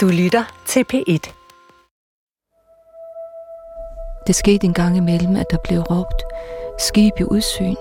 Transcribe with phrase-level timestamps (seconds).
[0.00, 1.32] Du lytter til P1.
[4.26, 6.22] Det skete en gang imellem, at der blev råbt
[6.78, 7.74] skib i udsyn.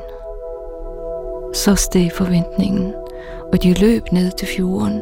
[1.54, 2.94] Så steg forventningen,
[3.54, 5.02] og de løb ned til fjorden,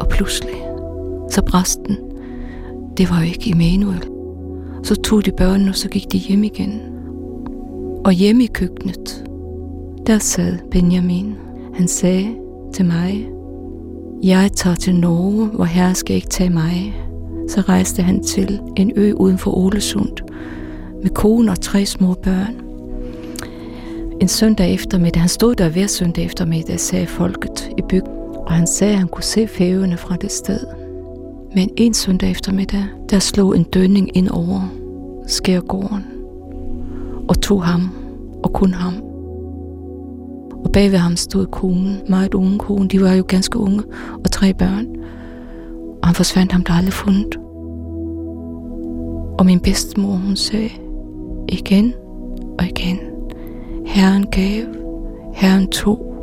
[0.00, 0.54] og pludselig,
[1.30, 1.96] så brast den.
[2.96, 4.08] Det var jo ikke Emanuel.
[4.82, 6.82] Så tog de børnene, og så gik de hjem igen.
[8.04, 9.24] Og hjemme i køkkenet,
[10.06, 11.36] der sad Benjamin.
[11.74, 12.36] Han sagde
[12.74, 13.35] til mig,
[14.22, 17.02] jeg tager til Norge, hvor herre skal ikke tage mig.
[17.48, 20.16] Så rejste han til en ø uden for Ålesund
[21.02, 22.54] med kone og tre små børn.
[24.20, 28.12] En søndag eftermiddag, han stod der hver søndag eftermiddag, sagde folket i bygden,
[28.46, 30.60] og han sagde, at han kunne se fævene fra det sted.
[31.54, 34.72] Men en søndag eftermiddag, der slog en dønning ind over
[35.26, 36.04] skærgården
[37.28, 37.90] og tog ham
[38.42, 39.05] og kun ham.
[40.66, 43.82] Og bagved ham stod konen, meget unge kone, de var jo ganske unge,
[44.24, 44.86] og tre børn.
[46.02, 47.36] Og han forsvandt ham der aldrig fundet.
[49.38, 50.70] Og min bedstemor, hun sagde,
[51.48, 51.94] igen
[52.58, 52.98] og igen,
[53.86, 54.64] Herren gav,
[55.34, 56.14] Herren tog,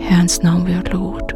[0.00, 1.32] Herrens navn være lovet.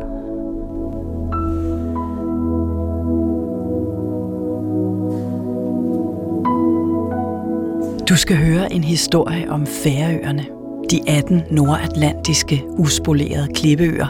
[8.08, 10.59] Du skal høre en historie om Færøerne,
[10.90, 14.06] de 18 nordatlantiske uspolerede klippeøer,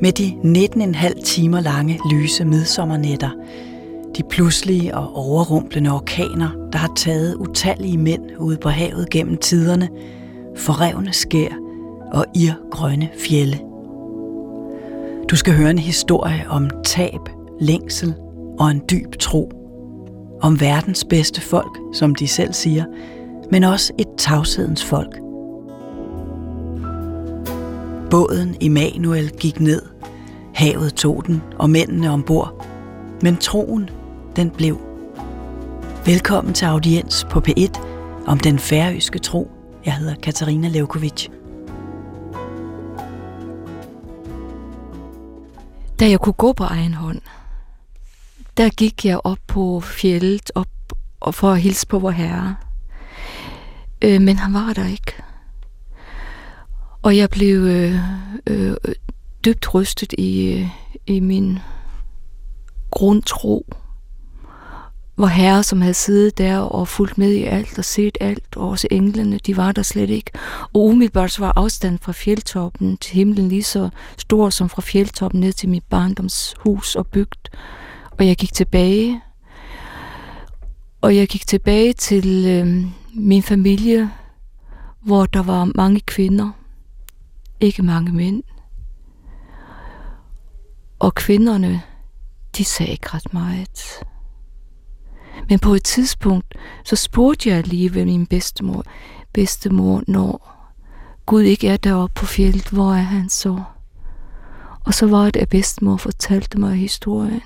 [0.00, 0.34] med de
[0.96, 3.30] 19,5 timer lange lyse midsommernetter,
[4.16, 9.88] de pludselige og overrumplende orkaner, der har taget utallige mænd ude på havet gennem tiderne,
[10.56, 11.48] forrevne skær
[12.12, 13.60] og irgrønne fjelle.
[15.30, 17.20] Du skal høre en historie om tab,
[17.60, 18.14] længsel
[18.58, 19.52] og en dyb tro.
[20.40, 22.84] Om verdens bedste folk, som de selv siger,
[23.50, 25.27] men også et tavshedens folk.
[28.10, 29.82] Båden Immanuel gik ned.
[30.54, 32.66] Havet tog den, og mændene ombord.
[33.22, 33.90] Men troen,
[34.36, 34.80] den blev.
[36.06, 37.80] Velkommen til audiens på P1
[38.26, 39.50] om den færøske tro.
[39.84, 41.28] Jeg hedder Katarina Levkovic.
[46.00, 47.20] Da jeg kunne gå på egen hånd,
[48.56, 50.68] der gik jeg op på fjellet op
[51.20, 52.56] og for at hilse på vor herre.
[54.02, 55.27] Øh, men han var der ikke.
[57.02, 57.94] Og jeg blev øh,
[58.46, 58.76] øh,
[59.44, 60.68] dybt rystet i, øh,
[61.06, 61.58] i min
[62.90, 63.66] grundtro.
[65.14, 68.68] Hvor herre, som havde siddet der og fulgt med i alt og set alt, og
[68.68, 70.30] også englene, de var der slet ikke.
[70.74, 73.88] Og umiddelbart så var afstanden fra fjeldtoppen til himlen lige så
[74.18, 77.48] stor som fra fjeldtoppen ned til mit barndomshus og bygd.
[78.10, 79.20] Og jeg gik tilbage.
[81.00, 84.10] Og jeg gik tilbage til øh, min familie,
[85.00, 86.50] hvor der var mange kvinder,
[87.60, 88.42] ikke mange mænd.
[90.98, 91.82] Og kvinderne,
[92.56, 94.02] de sagde ikke ret meget.
[95.48, 96.54] Men på et tidspunkt,
[96.84, 98.84] så spurgte jeg alligevel min bedstemor,
[99.32, 100.54] bedstemor, når
[101.26, 103.62] Gud ikke er deroppe på fjellet, hvor er han så?
[104.84, 107.42] Og så var det, at bedstemor fortalte mig historien.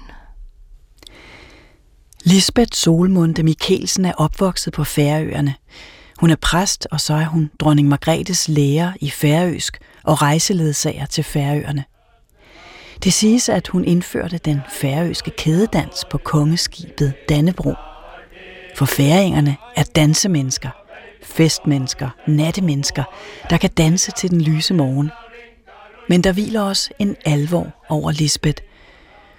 [2.25, 5.55] Lisbeth Solmunde Mikkelsen er opvokset på Færøerne.
[6.21, 11.25] Hun er præst, og så er hun dronning Margrethes lærer i færøsk og rejseledsager til
[11.25, 11.85] Færøerne.
[13.05, 17.75] Det siges, at hun indførte den færøske kædedans på kongeskibet Dannebro.
[18.77, 20.71] For færingerne er dansemennesker,
[21.23, 23.05] festmennesker, nattemennesker,
[23.51, 25.11] der kan danse til den lyse morgen.
[26.09, 28.63] Men der hviler også en alvor over Lisbeth.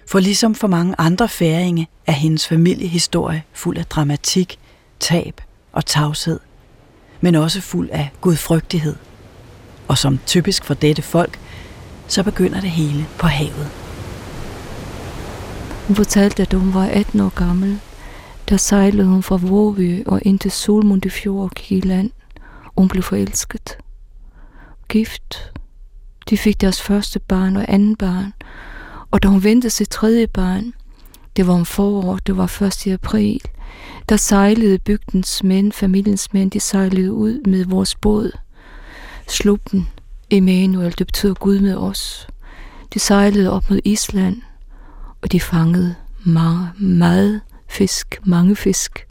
[0.09, 4.59] For ligesom for mange andre færinge er hendes familiehistorie fuld af dramatik,
[5.00, 5.41] tab
[5.72, 6.40] og tavshed,
[7.22, 8.95] men også fuld af gudfrygtighed.
[9.88, 11.39] Og som typisk for dette folk,
[12.07, 13.69] så begynder det hele på havet.
[15.88, 17.79] Hun fortalte, at hun var 18 år gammel.
[18.49, 22.11] Der sejlede hun fra Vårby og ind til Solmunde Fjord og gik i land.
[22.77, 23.77] Hun blev forelsket.
[24.89, 25.51] Gift.
[26.29, 28.33] De fik deres første barn og anden barn.
[29.11, 30.73] Og da hun ventede sit tredje barn,
[31.35, 32.94] det var om forår, det var 1.
[32.94, 33.41] april,
[34.09, 38.31] der sejlede bygdens mænd, familiens mænd, de sejlede ud med vores båd.
[39.27, 39.89] Sluppen,
[40.29, 42.27] Emanuel, det betyder Gud med os.
[42.93, 44.41] De sejlede op mod Island,
[45.21, 49.05] og de fangede meget, meget fisk, mange fisk.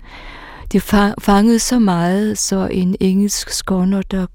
[0.72, 0.80] De
[1.20, 4.26] fangede så meget, så en engelsk skåner, der,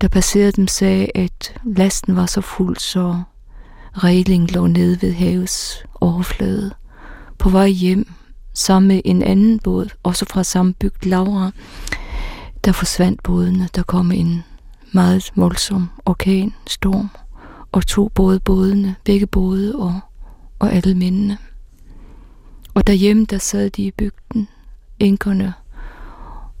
[0.00, 3.22] der passerede dem, sagde, at lasten var så fuld, så
[3.92, 6.74] regling lå nede ved havets overflade.
[7.38, 8.12] På vej hjem,
[8.54, 11.50] sammen med en anden båd, også fra samme bygd, Laura,
[12.66, 13.68] der forsvandt bådene.
[13.74, 14.44] Der kom en
[14.92, 17.10] meget voldsom orkan, storm,
[17.72, 20.00] og tog både bådene, begge både og,
[20.58, 21.38] og alle mændene.
[22.74, 24.48] Og derhjemme, der sad de i bygden,
[24.98, 25.54] enkerne,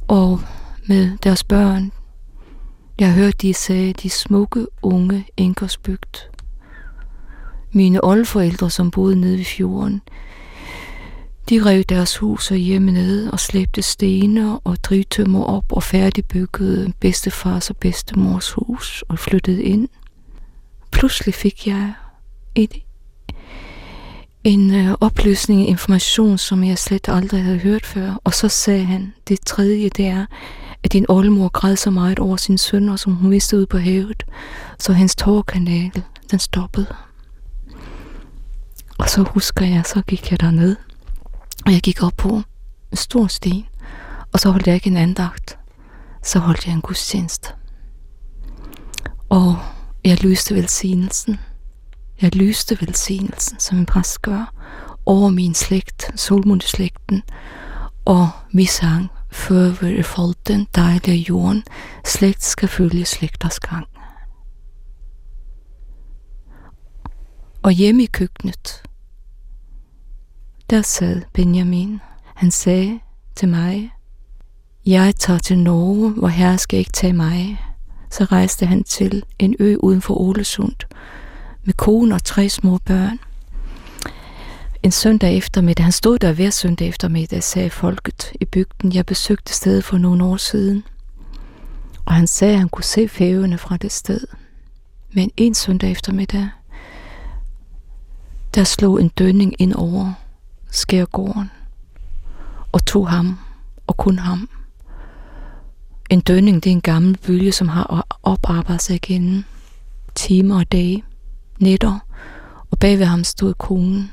[0.08, 0.40] og
[0.88, 1.92] med deres børn.
[2.98, 6.30] Jeg hørte, de sagde, de smukke, unge enkersbygd.
[7.72, 10.02] Mine oldforældre, som boede nede ved fjorden,
[11.48, 16.92] de rev deres hus og hjemme ned og slæbte stener og drivtømmer op og færdigbyggede
[17.00, 19.88] bedstefars og bedstemors hus og flyttede ind.
[20.92, 21.92] Pludselig fik jeg
[22.54, 22.74] et,
[24.44, 28.20] en øh, oplysning, information, som jeg slet aldrig havde hørt før.
[28.24, 30.26] Og så sagde han, det tredje det er,
[30.82, 34.22] at din oldemor græd så meget over sin søn, som hun mistede ud på havet,
[34.78, 36.94] så hans tårkanal, den stoppede.
[38.98, 40.76] Og så husker jeg, så gik jeg derned,
[41.66, 42.42] og jeg gik op på
[42.90, 43.66] en stor sten,
[44.32, 45.58] og så holdt jeg ikke en andagt,
[46.22, 47.48] så holdt jeg en gudstjeneste.
[49.28, 49.58] Og
[50.04, 51.40] jeg lyste velsignelsen.
[52.20, 54.54] Jeg lyste velsignelsen, som en præst gør,
[55.06, 57.22] over min slægt, solmundeslægten,
[58.04, 61.64] og vi sang, før vi folk den dejlige jorden,
[62.04, 63.86] slægt skal følge slægters gang.
[67.62, 68.85] Og hjemme i køkkenet,
[70.70, 72.00] der sad Benjamin.
[72.34, 73.00] Han sagde
[73.36, 73.92] til mig,
[74.86, 77.60] jeg tager til Norge, hvor herre skal ikke tage mig.
[78.10, 80.74] Så rejste han til en ø uden for Olesund
[81.64, 83.18] med kone og tre små børn.
[84.82, 88.94] En søndag eftermiddag, han stod der hver søndag eftermiddag, sagde folket i bygden.
[88.94, 90.84] Jeg besøgte stedet for nogle år siden.
[92.04, 94.20] Og han sagde, at han kunne se fævene fra det sted.
[95.12, 96.48] Men en søndag eftermiddag,
[98.54, 100.12] der slog en dønning ind over
[100.76, 101.50] skærgården
[102.72, 103.38] og tog ham
[103.86, 104.48] og kun ham.
[106.10, 109.44] En dønning, det er en gammel bølge, som har oparbejdet sig igen
[110.14, 111.04] timer og dage,
[111.60, 111.98] nætter,
[112.70, 114.12] og bagved ham stod konen,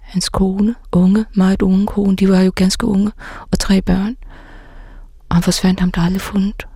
[0.00, 3.12] hans kone, unge, meget unge kone, de var jo ganske unge,
[3.52, 4.16] og tre børn.
[5.28, 6.66] Og han forsvandt ham der aldrig fundet.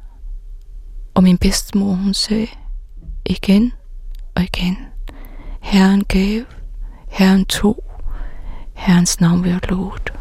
[1.15, 2.47] Og min bedstemor, hun sagde,
[3.27, 3.73] igen
[4.35, 4.79] og igen,
[5.61, 6.43] Herren gav,
[7.09, 7.85] Herren tog,
[8.75, 10.13] Herrens navn være lovet.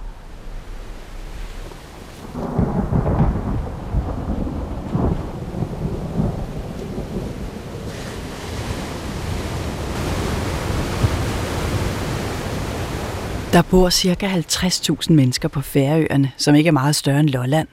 [13.53, 14.27] Der bor ca.
[14.27, 17.67] 50.000 mennesker på Færøerne, som ikke er meget større end Lolland.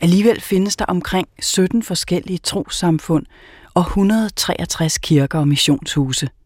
[0.00, 3.26] Alligevel findes der omkring 17 forskellige trosamfund
[3.74, 6.28] og 163 kirker og missionshuse–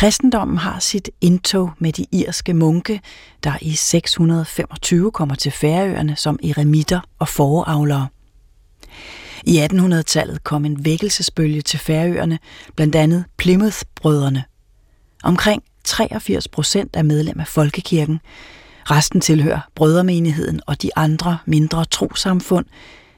[0.00, 3.00] Kristendommen har sit indtog med de irske munke,
[3.44, 8.08] der i 625 kommer til Færøerne som eremitter og foreavlere.
[9.44, 12.38] I 1800-tallet kom en vækkelsesbølge til Færøerne,
[12.76, 14.44] blandt andet Plymouth-brødrene.
[15.22, 18.20] Omkring 83 procent er medlem af Folkekirken.
[18.90, 22.66] Resten tilhører brødremenigheden og de andre mindre trosamfund,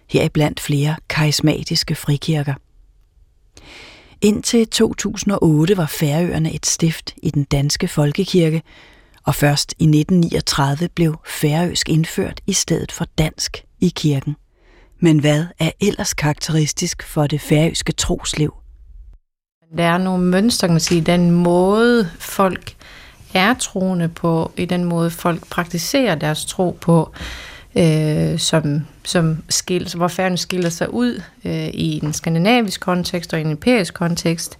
[0.09, 2.55] heriblandt flere karismatiske frikirker.
[4.25, 8.63] Indtil 2008 var Færøerne et stift i den danske folkekirke,
[9.27, 14.37] og først i 1939 blev færøsk indført i stedet for dansk i kirken.
[15.01, 18.55] Men hvad er ellers karakteristisk for det færøske trosliv?
[19.77, 22.77] Der er nogle mønstre, kan man sige, den måde folk
[23.35, 27.13] er troende på, i den måde folk praktiserer deres tro på,
[27.77, 33.41] øh, som, som skil, hvor færgen skiller sig ud øh, i en skandinavisk kontekst og
[33.41, 34.59] en europæisk kontekst.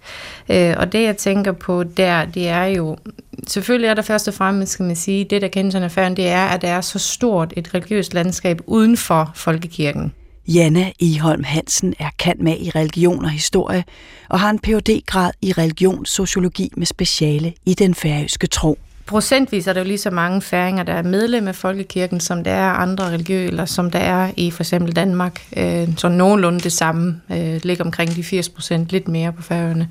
[0.49, 2.97] Øh, og det, jeg tænker på der, det er jo,
[3.47, 6.45] selvfølgelig er der først og fremmest, skal man sige, det, der kendes færgen, det er,
[6.45, 10.13] at der er så stort et religiøst landskab uden for folkekirken.
[10.47, 13.83] Janne Iholm Hansen er kendt med i religion og historie
[14.29, 19.73] og har en phd grad i religionssociologi med speciale i den færøske tro procentvis er
[19.73, 23.09] der jo lige så mange færinger, der er medlem af Folkekirken, som der er andre
[23.09, 25.41] religiøse, som der er i for eksempel Danmark.
[25.57, 29.89] Øh, så nogenlunde det samme, øh, ligger omkring de 80 procent, lidt mere på færøerne.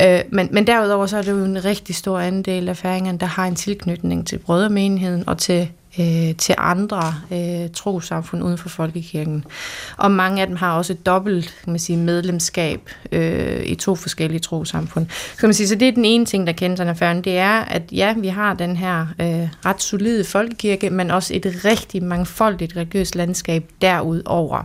[0.00, 3.26] Øh, men, men derudover så er det jo en rigtig stor andel af færingerne, der
[3.26, 5.68] har en tilknytning til brødremenigheden og til
[5.98, 9.44] øh, til andre øh, trosamfund uden for folkekirken.
[9.96, 13.94] Og mange af dem har også et dobbelt kan man sige, medlemskab øh, i to
[13.94, 15.06] forskellige trosamfund.
[15.38, 17.82] Så, man sige, så det er den ene ting, der kendes affæren, det er, at
[17.92, 23.14] ja, vi har den her øh, ret solide folkekirke, men også et rigtig mangfoldigt religiøst
[23.14, 24.64] landskab derudover.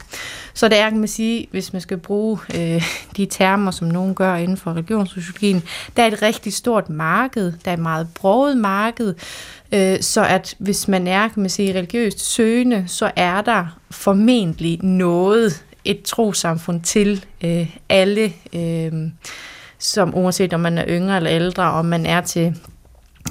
[0.53, 2.83] Så det er, kan man sige, hvis man skal bruge øh,
[3.17, 5.63] de termer, som nogen gør inden for religionssociologien,
[5.97, 9.13] der er et rigtig stort marked, der er et meget broget marked,
[9.75, 14.83] Øh, så at hvis man er kan man sige, religiøst søgende, så er der formentlig
[14.83, 18.91] noget, et trosamfund til øh, alle, øh,
[19.79, 22.55] som uanset om man er yngre eller ældre, om man er til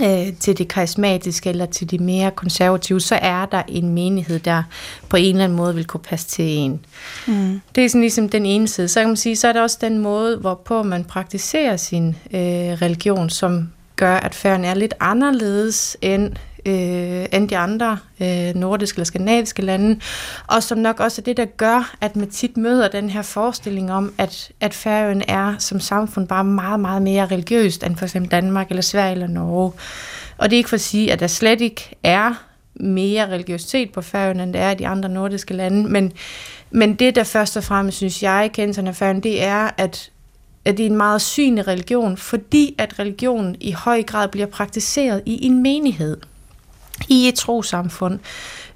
[0.02, 4.62] øh, til det karismatiske eller til de mere konservative, så er der en menighed, der
[5.08, 6.84] på en eller anden måde vil kunne passe til en.
[7.26, 7.60] Mm.
[7.74, 8.88] Det er sådan ligesom den ene side.
[8.88, 12.40] Så kan man sige, så er der også den måde, hvorpå man praktiserer sin øh,
[12.82, 16.32] religion, som gør, at færgen er lidt anderledes end
[16.66, 20.00] øh, end de andre øh, nordiske eller skandinaviske lande,
[20.46, 23.92] og som nok også er det, der gør, at man tit møder den her forestilling
[23.92, 28.30] om, at, at Færøen er som samfund bare meget, meget mere religiøst end for eksempel
[28.30, 29.72] Danmark eller Sverige eller Norge.
[30.38, 34.02] Og det er ikke for at sige, at der slet ikke er mere religiøsitet på
[34.02, 36.12] Færøen, end der er i de andre nordiske lande, men,
[36.70, 40.10] men det, der først og fremmest, synes jeg, kendt af Færøen, det er, at
[40.64, 45.22] at det er en meget synlig religion, fordi at religionen i høj grad bliver praktiseret
[45.26, 46.16] i en menighed
[47.08, 48.18] i et trosamfund.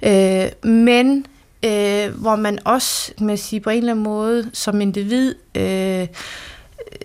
[0.02, 1.26] Øh, men
[1.64, 6.07] øh, hvor man også man sige, på en eller anden måde som individ øh,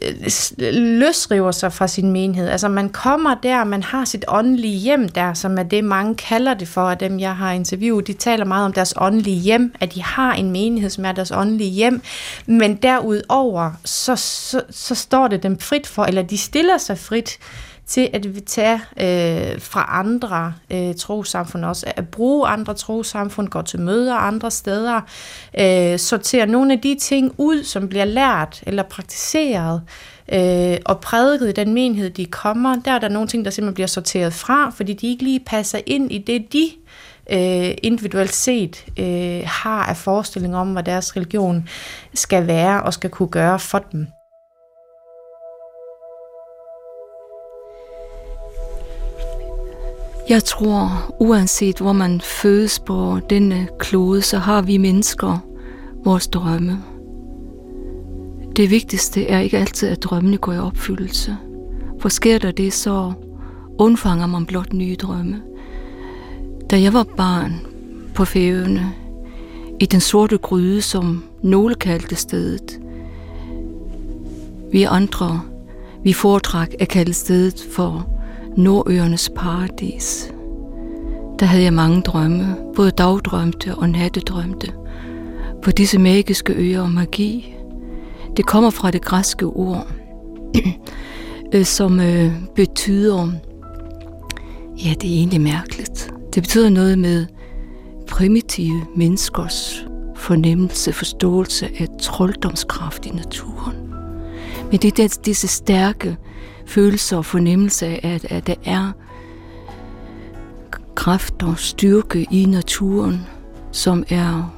[0.02, 0.30] Øh,
[0.74, 2.50] løsriver sig fra sin menighed.
[2.50, 6.54] Altså man kommer der, man har sit åndelige hjem der, som er det, mange kalder
[6.54, 8.08] det for, af dem jeg har interviewet.
[8.08, 11.32] De taler meget om deres åndelige hjem, at de har en menighed, som er deres
[11.32, 12.02] åndelige hjem.
[12.46, 17.40] Men derudover, så, så, så står det dem frit for, eller de stiller sig frit
[17.88, 23.62] til at vi tager øh, fra andre øh, trosamfund også, at bruge andre trosamfund, gå
[23.62, 25.02] til møder andre steder,
[25.60, 29.82] øh, sortere nogle af de ting ud, som bliver lært eller praktiseret,
[30.34, 33.74] øh, og prædiket i den menighed, de kommer, der er der nogle ting, der simpelthen
[33.74, 36.70] bliver sorteret fra, fordi de ikke lige passer ind i det, de
[37.32, 41.68] øh, individuelt set øh, har af forestilling om, hvad deres religion
[42.13, 44.08] skal være og skal kunne gøre for dem.
[50.30, 55.38] Jeg tror, uanset hvor man fødes på denne klode, så har vi mennesker
[56.06, 56.84] vores drømme.
[58.56, 61.38] Det vigtigste er ikke altid, at drømmene går i opfyldelse.
[62.00, 63.13] For sker der det, så
[63.77, 65.42] undfanger man blot nye drømme.
[66.70, 67.53] Da jeg var barn
[68.15, 68.94] på fævene,
[69.80, 72.80] i den sorte gryde, som nogle kaldte stedet,
[74.72, 75.42] vi andre,
[76.03, 78.13] vi foretræk at kalde stedet for
[78.57, 80.33] Nordøernes paradis.
[81.39, 84.74] Der havde jeg mange drømme, både dagdrømte og nattedrømte.
[85.63, 87.55] På disse magiske øer og magi.
[88.38, 89.88] Det kommer fra det græske ord,
[91.53, 93.31] øh, som øh, betyder,
[94.86, 96.13] ja, det er egentlig mærkeligt.
[96.33, 97.25] Det betyder noget med
[98.07, 103.75] primitive menneskers fornemmelse, forståelse af trolddomskraft i naturen.
[104.72, 106.17] Men det er disse stærke
[106.65, 108.91] følelse og fornemmelse af, at, at der er
[110.96, 113.27] kraft og styrke i naturen,
[113.72, 114.53] som er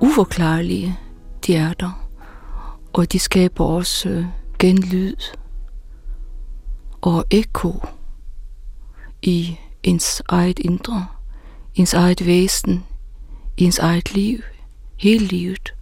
[0.00, 0.98] uforklarlige.
[1.46, 2.06] De er der.
[2.92, 4.24] Og de skaber også øh,
[4.58, 5.16] genlyd
[7.00, 7.86] og ekko
[9.22, 11.06] i ens eget indre,
[11.74, 12.84] ens eget væsen,
[13.56, 14.38] ens eget liv,
[14.96, 15.74] hele livet.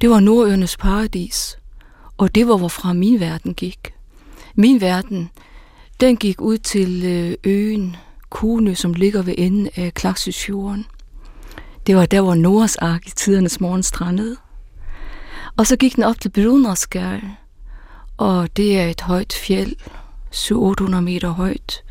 [0.00, 1.58] Det var Nordøernes paradis,
[2.16, 3.94] og det var, hvorfra min verden gik.
[4.54, 5.30] Min verden,
[6.00, 7.96] den gik ud til øh, øen
[8.30, 10.86] Kune, som ligger ved enden af Klaksysfjorden.
[11.86, 14.36] Det var der, hvor Noras ark i tidernes morgen strandede.
[15.56, 17.20] Og så gik den op til Brunnerskær,
[18.16, 19.76] og det er et højt fjeld,
[20.30, 21.82] 700 meter højt.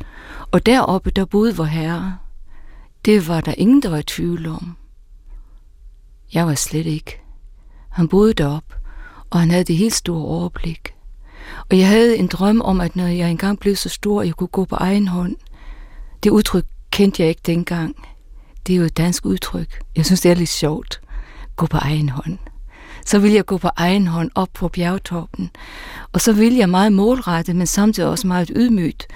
[0.50, 2.18] Og deroppe, der boede vor herre.
[3.04, 4.76] Det var der ingen, der var i tvivl om.
[6.34, 7.20] Jeg var slet ikke.
[7.90, 8.74] Han boede derop,
[9.30, 10.94] og han havde det helt store overblik.
[11.70, 14.34] Og jeg havde en drøm om, at når jeg engang blev så stor, at jeg
[14.34, 15.36] kunne gå på egen hånd.
[16.22, 18.08] Det udtryk kendte jeg ikke dengang.
[18.66, 19.80] Det er jo et dansk udtryk.
[19.96, 21.00] Jeg synes, det er lidt sjovt.
[21.56, 22.38] Gå på egen hånd.
[23.06, 25.50] Så ville jeg gå på egen hånd op på bjergtoppen.
[26.12, 29.06] Og så ville jeg meget målrettet, men samtidig også meget ydmygt,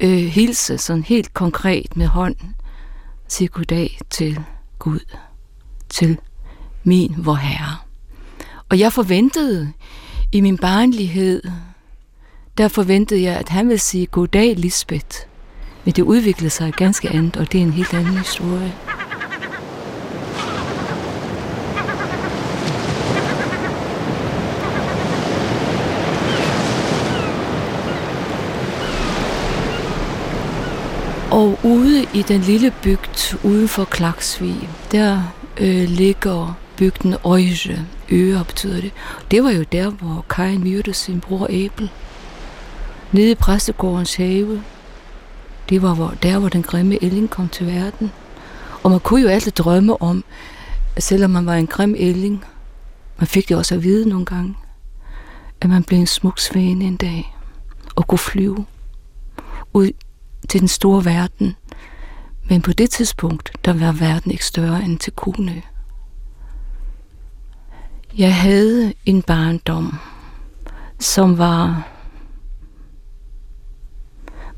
[0.00, 2.54] øh, hilse sådan helt konkret med hånden.
[3.28, 4.40] Sige goddag til
[4.78, 5.14] Gud,
[5.88, 6.18] til
[6.84, 7.76] min vor Herre.
[8.68, 9.72] Og jeg forventede
[10.32, 11.42] i min barnlighed,
[12.58, 15.16] der forventede jeg, at han ville sige, goddag Lisbeth.
[15.84, 18.74] Men det udviklede sig ganske andet, og det er en helt anden historie.
[31.30, 35.22] Og ude i den lille bygd uden for Klaksvig, der
[35.60, 37.86] øh, ligger bygden Øje.
[38.12, 38.92] Øre betyder det.
[39.30, 41.90] Det var jo der, hvor Kajen myrdede sin bror Abel
[43.12, 44.62] nede i præstegårdens have.
[45.68, 48.12] Det var hvor, der, hvor den grimme ælling kom til verden.
[48.82, 50.24] Og man kunne jo altid drømme om,
[50.96, 52.44] at selvom man var en grim ælling,
[53.18, 54.54] man fik det også at vide nogle gange,
[55.60, 57.36] at man blev en smuk svane en dag
[57.96, 58.66] og kunne flyve
[59.72, 59.90] ud
[60.48, 61.56] til den store verden.
[62.48, 65.62] Men på det tidspunkt, der var verden ikke større end til Kune.
[68.18, 69.98] Jeg havde en barndom,
[70.98, 71.88] som var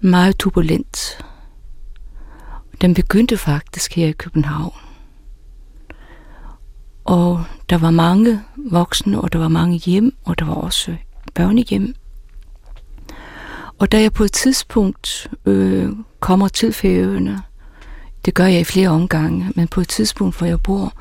[0.00, 1.24] meget turbulent.
[2.80, 4.72] Den begyndte faktisk her i København.
[7.04, 10.96] Og der var mange voksne, og der var mange hjem, og der var også
[11.34, 11.94] børnehjem.
[13.78, 15.88] Og da jeg på et tidspunkt øh,
[16.20, 17.42] kommer til Færøerne,
[18.24, 20.92] det gør jeg i flere omgange, men på et tidspunkt, hvor jeg bor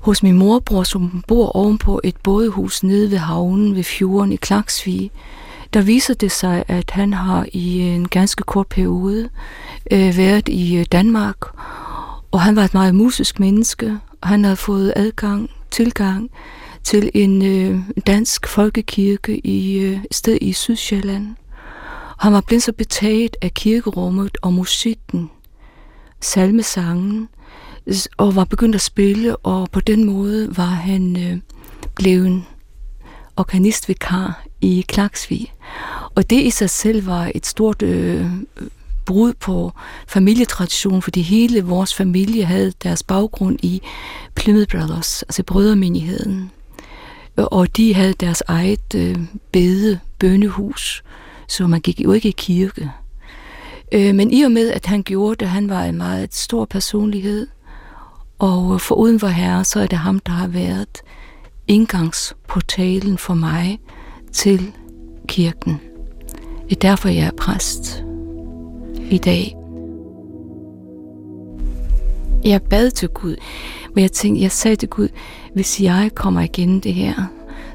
[0.00, 5.10] hos min morbror, som bor ovenpå et bådehus nede ved havnen ved fjorden i Klaksvig,
[5.72, 9.28] der viser det sig, at han har i en ganske kort periode
[9.90, 11.36] øh, været i øh, Danmark,
[12.30, 16.30] og han var et meget musisk menneske, og han havde fået adgang, tilgang
[16.84, 21.36] til en øh, dansk folkekirke i øh, et sted i Sydsjælland.
[22.18, 25.30] Han var blevet så betaget af kirkerummet og musikken,
[26.20, 27.28] salmesangen,
[28.16, 31.38] og var begyndt at spille, og på den måde var han øh,
[31.94, 32.44] blevet
[33.36, 35.52] organistvikar i Klaksvig.
[36.14, 38.26] Og det i sig selv var et stort øh,
[39.06, 39.72] brud på
[40.08, 43.82] familietradition, fordi hele vores familie havde deres baggrund i
[44.34, 46.50] Plymouth Brothers, altså brødremenigheden.
[47.36, 49.16] Og de havde deres eget øh,
[49.52, 51.02] bede, bønnehus,
[51.48, 52.90] så man gik jo ikke i kirke.
[53.92, 57.46] Øh, men i og med, at han gjorde det, han var en meget stor personlighed,
[58.38, 61.02] og øh, for uden for herre, så er det ham, der har været
[61.68, 63.80] indgangsportalen for mig
[64.32, 64.72] til
[65.28, 65.80] kirken.
[66.68, 68.04] Det er derfor, jeg er præst
[69.10, 69.56] i dag.
[72.44, 73.36] Jeg bad til Gud,
[73.94, 75.08] men jeg tænkte, jeg sagde til Gud,
[75.54, 77.14] hvis jeg kommer igen det her,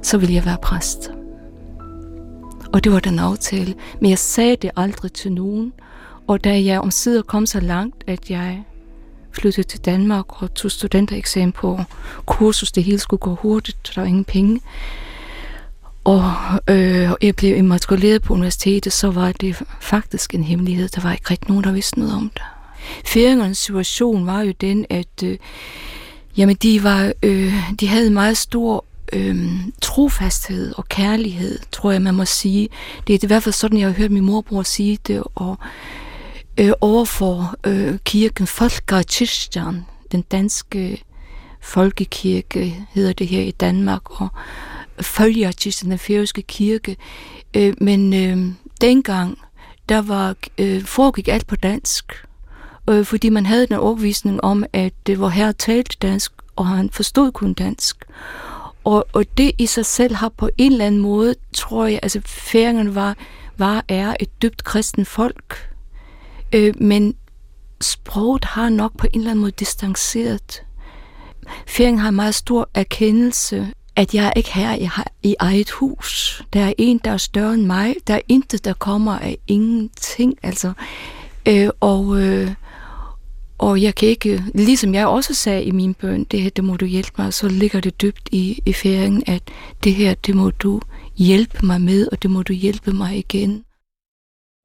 [0.01, 1.11] så vil jeg være præst.
[2.73, 3.73] Og det var den aftale.
[4.01, 5.73] Men jeg sagde det aldrig til nogen.
[6.27, 8.63] Og da jeg omsider kom så langt, at jeg
[9.31, 11.79] flyttede til Danmark og tog studentereksamen på
[12.25, 14.61] kursus, det hele skulle gå hurtigt, der var ingen penge.
[16.05, 16.33] Og
[16.67, 20.89] øh, jeg blev immatrikuleret på universitetet, så var det faktisk en hemmelighed.
[20.89, 22.41] Der var ikke rigtig nogen, der vidste noget om det.
[23.05, 25.37] Færingernes situation var jo den, at øh,
[26.37, 32.15] jamen de, var, øh, de havde meget stor øh, trofasthed og kærlighed, tror jeg, man
[32.15, 32.69] må sige.
[33.07, 35.57] Det er i hvert fald sådan, jeg har hørt min morbror sige det, og
[36.59, 41.01] øh, overfor øh, kirken Folkekirken, den danske
[41.61, 44.27] folkekirke hedder det her i Danmark, og
[45.01, 46.97] Folkekirken, den færøske kirke.
[47.53, 49.37] Øh, men øh, dengang,
[49.89, 52.25] der var, øh, foregik alt på dansk,
[52.89, 56.67] øh, fordi man havde den overvisning om, at øh, det var her talte dansk, og
[56.67, 58.05] han forstod kun dansk.
[58.83, 62.21] Og, og det i sig selv har på en eller anden måde, tror jeg, altså
[62.25, 63.17] færingerne var,
[63.57, 65.69] var er et dybt kristen folk,
[66.53, 67.15] øh, men
[67.81, 70.63] sproget har nok på en eller anden måde distanceret.
[71.67, 76.41] Færingen har en meget stor erkendelse, at jeg ikke her jeg har i eget hus.
[76.53, 77.95] Der er en, der er større end mig.
[78.07, 80.37] Der er intet, der kommer af ingenting.
[80.43, 80.73] Altså,
[81.47, 82.51] øh, og, øh,
[83.57, 86.77] og jeg kan ikke, ligesom jeg også sagde i min bøn, det her, det må
[86.77, 89.43] du hjælpe mig, så ligger det dybt i, i færingen, at
[89.83, 90.81] det her, det må du
[91.17, 93.64] hjælpe mig med, og det må du hjælpe mig igen.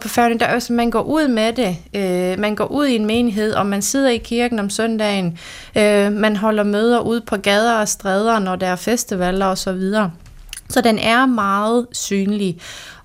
[0.01, 1.77] På færgen, der også, man går ud med det.
[1.95, 5.39] Øh, man går ud i en menighed, og man sidder i kirken om søndagen.
[5.77, 9.73] Øh, man holder møder ud på gader og stræder, når der er festivaler og så
[9.73, 10.11] videre.
[10.69, 12.59] Så den er meget synlig.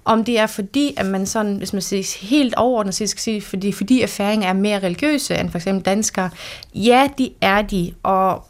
[0.05, 3.71] Om det er fordi, at man sådan, hvis man siger helt overordnet skal sige, fordi,
[3.71, 6.29] fordi erfaring er mere religiøse end for eksempel danskere.
[6.75, 8.47] Ja, de er de, og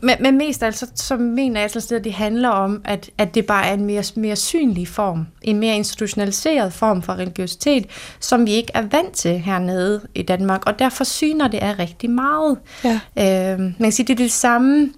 [0.00, 3.46] men, men mest altså, så mener jeg altså, at det handler om, at, at det
[3.46, 7.86] bare er en mere, mere synlig form, en mere institutionaliseret form for religiøsitet,
[8.20, 12.10] som vi ikke er vant til hernede i Danmark, og derfor syner det af rigtig
[12.10, 12.58] meget.
[12.84, 13.00] Ja.
[13.52, 14.90] Øh, man kan sige, det er det samme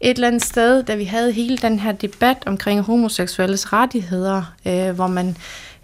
[0.00, 4.90] et eller andet sted, da vi havde hele den her debat omkring homoseksuelles rettigheder, øh,
[4.90, 5.36] hvor man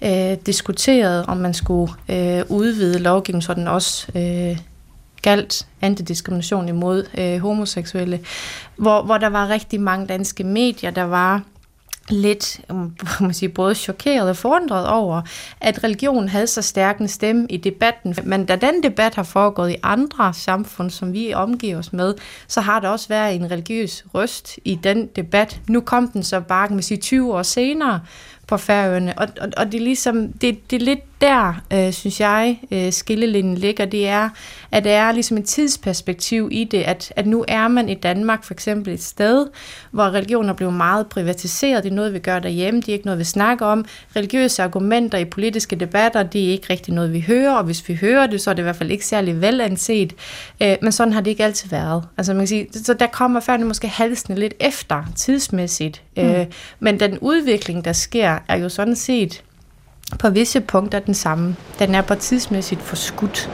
[0.05, 4.59] øh, diskuterede, om man skulle øh, udvide lovgivningen, så den også øh,
[5.23, 8.21] galt antidiskrimination imod øh, homoseksuelle,
[8.77, 11.43] hvor, hvor der var rigtig mange danske medier, der var
[12.11, 15.23] lidt um, man sige, både chokeret og forundret over,
[15.61, 18.17] at religion havde så stærk en stemme i debatten.
[18.25, 22.15] Men da den debat har foregået i andre samfund, som vi omgiver os med,
[22.49, 25.61] så har der også været en religiøs røst i den debat.
[25.69, 28.01] Nu kom den så bare, kan man sige, 20 år senere,
[28.49, 29.19] på Færøerne.
[29.19, 32.93] Og, og, og det er ligesom, det, det er lidt der, øh, synes jeg, øh,
[32.93, 33.85] skillelinjen ligger.
[33.85, 34.29] Det er,
[34.73, 38.45] at der er ligesom et tidsperspektiv i det, at, at nu er man i Danmark
[38.45, 39.47] for eksempel et sted,
[39.91, 41.85] hvor religioner bliver meget privatiseret.
[41.85, 42.81] Det er noget, vi gør derhjemme.
[42.81, 43.85] Det er ikke noget, vi snakker om.
[44.17, 47.53] Religiøse argumenter i politiske debatter, det er ikke rigtig noget, vi hører.
[47.53, 50.15] Og hvis vi hører det, så er det i hvert fald ikke særlig velanset.
[50.63, 52.05] Øh, men sådan har det ikke altid været.
[52.17, 56.03] Altså man kan sige, så der kommer før måske halsene lidt efter tidsmæssigt.
[56.17, 56.23] Mm.
[56.23, 56.47] Øh,
[56.81, 59.45] men den udvikling, der sker, er jo sådan set
[60.19, 61.57] på visse punkter den samme.
[61.79, 63.51] Den er på tidsmæssigt forskudt.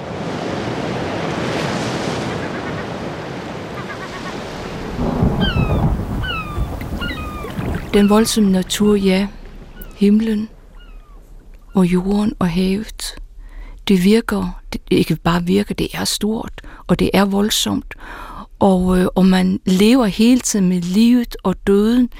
[7.94, 9.29] Den voldsomme natur, ja.
[9.97, 10.49] Himlen
[11.75, 13.14] og jorden og havet.
[13.88, 17.94] Det virker, det ikke bare virker, det er stort, og det er voldsomt.
[18.59, 22.11] Og, øh, og man lever hele tiden med livet og døden.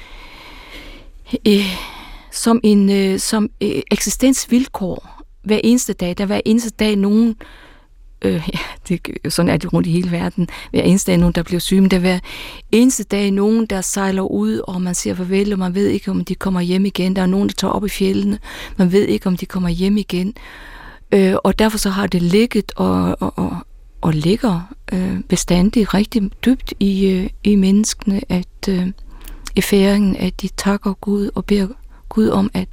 [1.47, 1.94] Øh,
[2.35, 6.17] som en øh, som øh, eksistensvilkår hver eneste dag.
[6.17, 7.35] Der hver eneste dag nogen,
[8.21, 11.43] øh, ja, det, sådan er det rundt i hele verden, hver eneste dag nogen, der
[11.43, 12.19] bliver syge, men der hver
[12.71, 16.25] eneste dag nogen, der sejler ud, og man siger farvel, og man ved ikke, om
[16.25, 17.15] de kommer hjem igen.
[17.15, 18.39] Der er nogen, der tager op i fjellene,
[18.77, 20.33] man ved ikke, om de kommer hjem igen.
[21.11, 23.57] Øh, og derfor så har det ligget og, og, og,
[24.01, 24.61] og ligger
[24.93, 28.87] øh, bestandigt rigtig dybt i, øh, i menneskene, at øh,
[29.55, 31.67] i færingen, at de takker Gud og beder
[32.15, 32.67] Gud om, at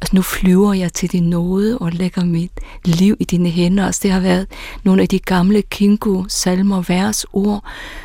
[0.00, 2.50] altså nu flyver jeg til din nåde og lægger mit
[2.84, 3.86] liv i dine hænder.
[3.86, 4.46] Altså det har været
[4.82, 7.64] nogle af de gamle kinko salmer, vers, ord,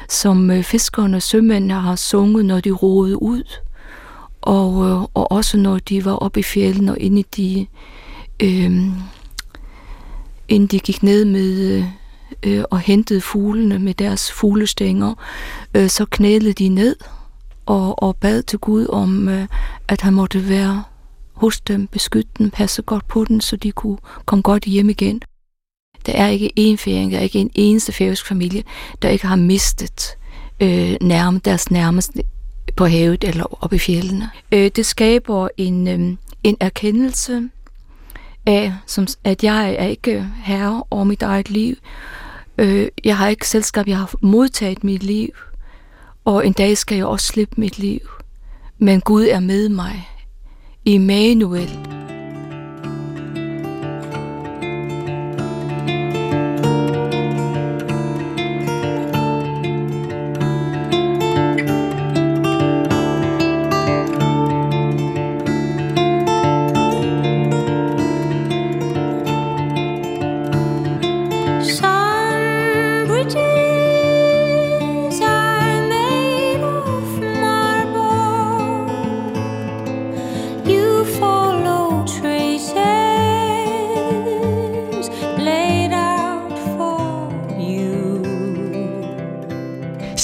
[0.09, 3.43] som øh, fiskerne og sømændene har sunget, når de roede ud.
[4.41, 7.67] Og, øh, og også når de var oppe i fjellene og inde i de,
[8.39, 8.71] øh,
[10.47, 11.83] inden de gik ned med
[12.43, 15.13] øh, og hentede fuglene med deres fuglestænger,
[15.73, 16.95] øh, så knælede de ned
[17.65, 19.47] og, og bad til Gud om, øh,
[19.87, 20.83] at han måtte være
[21.33, 25.21] hos dem, beskytte dem, passe godt på dem, så de kunne komme godt hjem igen.
[26.05, 28.63] Der er ikke en færing, der er ikke en eneste færøsk familie,
[29.01, 30.17] der ikke har mistet
[30.59, 32.23] øh, nærme, deres nærmeste
[32.75, 34.29] på havet eller oppe i fjellene.
[34.51, 37.49] Øh, det skaber en, øh, en erkendelse
[38.45, 41.75] af, som, at jeg er ikke herre over mit eget liv.
[42.57, 45.29] Øh, jeg har ikke selskab, jeg har modtaget mit liv
[46.25, 47.99] og en dag skal jeg også slippe mit liv.
[48.77, 50.09] Men Gud er med mig.
[50.85, 52.02] Immanuel.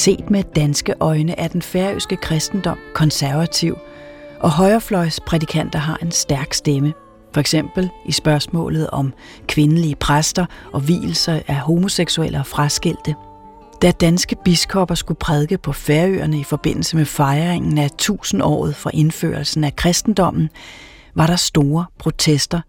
[0.09, 3.77] Set med danske øjne er den færøske kristendom konservativ,
[4.39, 6.93] og højrefløjsprædikanter har en stærk stemme.
[7.33, 9.13] For eksempel i spørgsmålet om
[9.47, 13.15] kvindelige præster og hvilelser af homoseksuelle og fraskilte.
[13.81, 19.63] Da danske biskopper skulle prædike på Færøerne i forbindelse med fejringen af tusindåret for indførelsen
[19.63, 20.49] af kristendommen,
[21.15, 22.61] var der store protester,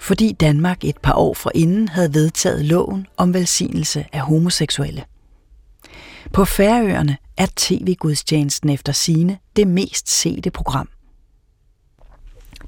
[0.00, 5.04] fordi Danmark et par år forinden havde vedtaget loven om velsignelse af homoseksuelle.
[6.32, 10.88] På Færøerne er tv-gudstjenesten efter sine det mest sete program.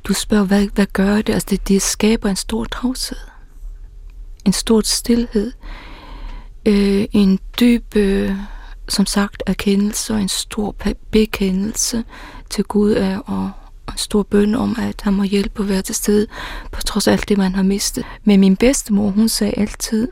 [0.04, 1.32] Du spørger, hvad, hvad gør det?
[1.32, 3.18] Altså det, det skaber en stor tavshed.
[4.44, 5.52] En stor stillhed.
[6.66, 8.36] Øh, en dyb, øh,
[8.88, 10.76] som sagt, erkendelse og en stor
[11.10, 12.04] bekendelse
[12.50, 13.50] til Gud er, og,
[13.86, 16.26] og en stor bøn om, at han må hjælpe og være til stede,
[16.72, 18.04] på trods af alt det, man har mistet.
[18.24, 20.08] Men min bedstemor, hun sagde altid,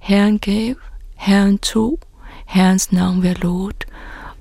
[0.00, 0.74] Herren gav,
[1.14, 1.98] Herren tog,
[2.46, 3.84] Herrens navn være lovet.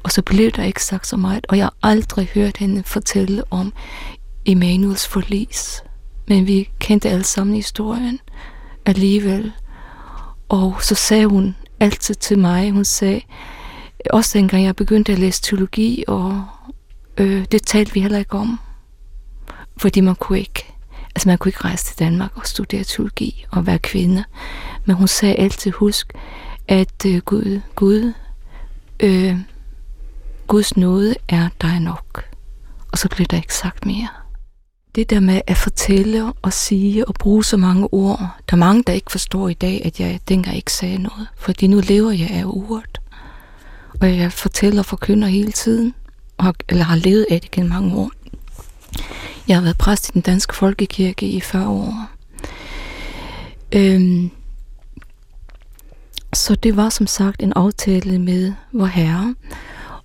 [0.03, 3.43] Og så blev der ikke sagt så meget, og jeg har aldrig hørt hende fortælle
[3.51, 3.73] om
[4.45, 5.83] Emanuels forlis.
[6.27, 8.19] Men vi kendte alle sammen historien
[8.85, 9.51] alligevel.
[10.49, 13.21] Og så sagde hun altid til mig, hun sagde,
[14.09, 16.45] også dengang jeg begyndte at læse teologi, og
[17.17, 18.59] øh, det talte vi heller ikke om.
[19.77, 20.73] Fordi man kunne ikke,
[21.15, 24.23] altså man kunne ikke rejse til Danmark og studere teologi og være kvinde.
[24.85, 26.13] Men hun sagde altid, husk,
[26.67, 28.13] at øh, Gud, Gud,
[28.99, 29.37] øh,
[30.47, 32.25] Guds nåde er dig nok.
[32.91, 34.07] Og så bliver der ikke sagt mere.
[34.95, 38.83] Det der med at fortælle og sige og bruge så mange ord, der er mange,
[38.87, 41.27] der ikke forstår i dag, at jeg dengang ikke sagde noget.
[41.35, 43.01] Fordi nu lever jeg af ordet.
[44.01, 45.93] Og jeg fortæller og forkynder hele tiden,
[46.37, 48.11] og, eller har levet af det gennem mange år.
[49.47, 52.07] Jeg har været præst i den danske folkekirke i 40 år.
[53.71, 54.31] Øhm,
[56.33, 59.35] så det var som sagt en aftale med vor herre.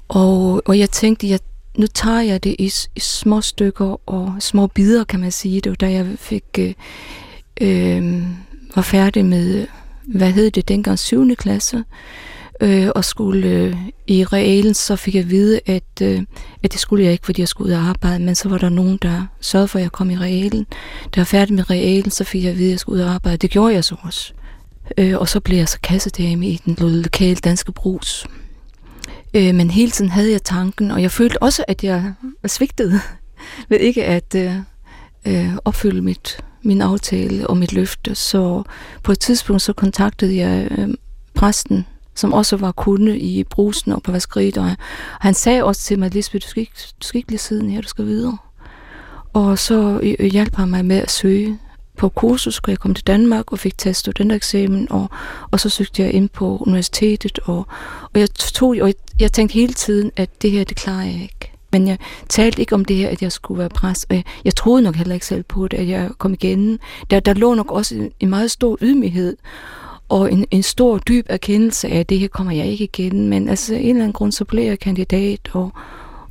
[0.09, 1.41] Og, og jeg tænkte, jeg,
[1.79, 5.61] nu tager jeg det i, i små stykker og små bidder, kan man sige.
[5.61, 6.75] Det var da jeg fik, øh,
[7.61, 8.23] øh,
[8.75, 9.67] var færdig med,
[10.07, 11.37] hvad hed det dengang, 7.
[11.37, 11.85] klasse
[12.61, 16.23] øh, og skulle øh, i realen, så fik jeg at vide, at, øh,
[16.63, 18.69] at det skulle jeg ikke, fordi jeg skulle ud og arbejde, men så var der
[18.69, 20.67] nogen, der sørgede for, at jeg kom i realen.
[21.05, 23.09] Da jeg var færdig med realen, så fik jeg at vide, at jeg skulle ud
[23.09, 23.37] og arbejde.
[23.37, 24.33] Det gjorde jeg så også.
[24.99, 28.27] Øh, og så blev jeg så kassedame i den lokale danske brus.
[29.35, 32.13] Øh, men hele tiden havde jeg tanken, og jeg følte også, at jeg
[32.47, 33.01] svigtede
[33.69, 34.55] ved ikke at øh,
[35.27, 38.15] øh, opfylde mit, min aftale og mit løfte.
[38.15, 38.63] Så
[39.03, 40.89] på et tidspunkt så kontaktede jeg øh,
[41.35, 41.87] præsten
[42.19, 44.59] som også var kunde i brusen og på vaskeriet.
[44.59, 44.77] Og
[45.21, 47.81] han sagde også til mig, Lisbeth, du skal ikke, du skal ikke blive siden her,
[47.81, 48.39] du skal videre.
[49.33, 51.59] Og så øh, hjalp han mig med at søge
[51.99, 55.11] på kursus, og jeg kom til Danmark og fik taget studentereksamen, og,
[55.51, 57.67] og så søgte jeg ind på universitetet, og,
[58.15, 61.23] og jeg tog, og jeg, jeg tænkte hele tiden, at det her, det klarer jeg
[61.23, 61.53] ikke.
[61.73, 64.57] Men jeg talte ikke om det her, at jeg skulle være præst, og jeg, jeg
[64.57, 66.79] troede nok heller ikke selv på det, at jeg kom igen.
[67.11, 69.37] Der, der lå nok også en, en meget stor ydmyghed,
[70.09, 73.49] og en, en stor, dyb erkendelse af, at det her kommer jeg ikke igen, men
[73.49, 75.73] altså en eller anden grund, så blev jeg kandidat, og,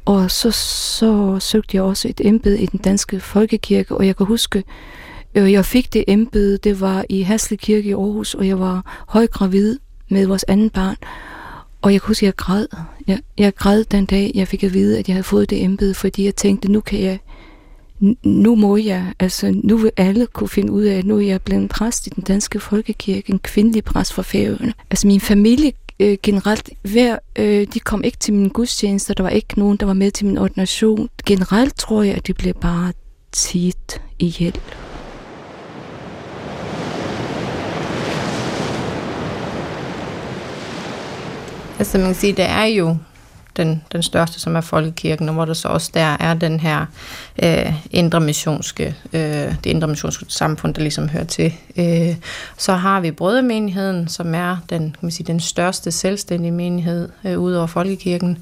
[0.05, 4.25] og så, så søgte jeg også et embede i den danske folkekirke, og jeg kan
[4.25, 4.63] huske,
[5.35, 9.05] Øh, jeg fik det embede, det var i Hasle Kirke i Aarhus, og jeg var
[9.07, 10.95] højgravid med vores anden barn,
[11.81, 12.67] og jeg kunne huske, at jeg græd.
[13.07, 15.93] Jeg, jeg græd den dag, jeg fik at vide, at jeg havde fået det embede,
[15.93, 17.19] fordi jeg tænkte, nu kan jeg
[18.23, 21.41] nu må jeg, altså nu vil alle kunne finde ud af, at nu er jeg
[21.41, 24.73] blevet præst i den danske folkekirke, en kvindelig præst fra Færøerne.
[24.89, 29.29] Altså min familie øh, generelt, hver, øh, de kom ikke til min gudstjeneste, der var
[29.29, 31.09] ikke nogen, der var med til min ordination.
[31.25, 32.93] Generelt tror jeg, at det blev bare
[33.31, 34.29] tit i
[41.79, 42.97] Altså man kan sige, det er jo
[43.57, 46.85] den, den største, som er Folkekirken, og hvor der så også der er den her
[47.43, 49.21] øh, indre missionske, øh,
[49.63, 51.53] det indre missionske samfund, der ligesom hører til.
[51.77, 52.15] Øh,
[52.57, 57.39] så har vi Brødremenigheden, som er den, kan man sige, den største selvstændige menighed øh,
[57.39, 58.37] ud over Folkekirken.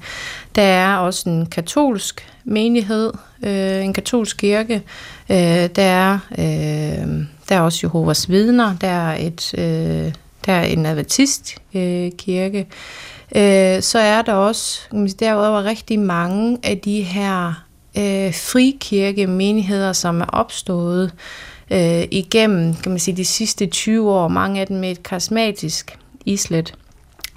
[0.54, 4.82] Der er også en katolsk menighed, øh, en katolsk kirke.
[5.30, 5.36] Øh,
[5.76, 10.12] der, er, øh, der er også Jehovas vidner, der er, et, øh,
[10.46, 12.66] der er en adventist øh, kirke,
[13.34, 14.80] øh, så er der også
[15.20, 17.64] derudover rigtig mange af de her
[17.98, 21.12] øh, frikirke menigheder, som er opstået
[21.70, 25.98] øh, igennem kan man sige, de sidste 20 år, mange af dem med et karismatisk
[26.24, 26.74] islet.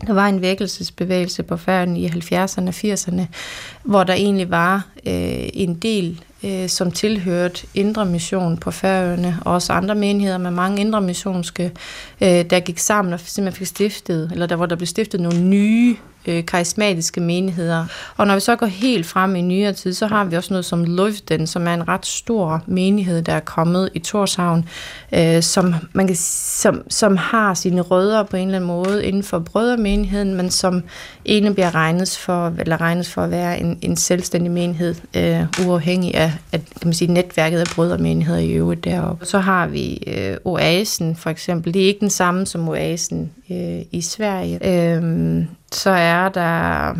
[0.07, 3.21] Der var en vækkelsesbevægelse på færden i 70'erne og 80'erne,
[3.83, 9.53] hvor der egentlig var øh, en del øh, som tilhørte Indre Mission på Færøerne, og
[9.53, 11.71] også andre menigheder med mange indre missionske,
[12.21, 15.41] øh, der gik sammen og simpelthen fik stiftet, eller der hvor der blev stiftet nogle
[15.41, 15.95] nye
[16.27, 17.85] øh, karismatiske menigheder.
[18.17, 20.65] Og når vi så går helt frem i nyere tid, så har vi også noget
[20.65, 24.65] som Løften, som er en ret stor menighed, der er kommet i Torshavn,
[25.13, 29.23] øh, som, man kan, som, som har sine rødder på en eller anden måde inden
[29.23, 30.83] for brødremenigheden, men som
[31.25, 36.15] egentlig bliver regnet for, eller regnes for at være en, en selvstændig menighed, øh, uafhængig
[36.15, 39.25] af at, kan man sige, netværket af brødremenigheder i øvrigt deroppe.
[39.25, 41.73] Så har vi øh, Oasen for eksempel.
[41.73, 44.67] Det er ikke den samme som Oasen øh, i Sverige.
[44.95, 46.93] Øh, så er der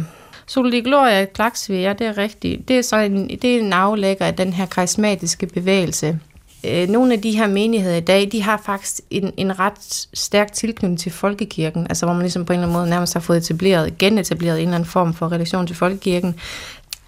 [0.47, 2.67] Soli Gloria Klaksvia, det er rigtigt.
[2.67, 6.19] Det er, så en, det er en aflægger af den her karismatiske bevægelse.
[6.63, 10.53] Øh, nogle af de her menigheder i dag, de har faktisk en, en ret stærk
[10.53, 13.37] tilknytning til folkekirken, altså hvor man ligesom på en eller anden måde nærmest har fået
[13.37, 16.35] etableret, genetableret en eller anden form for relation til folkekirken.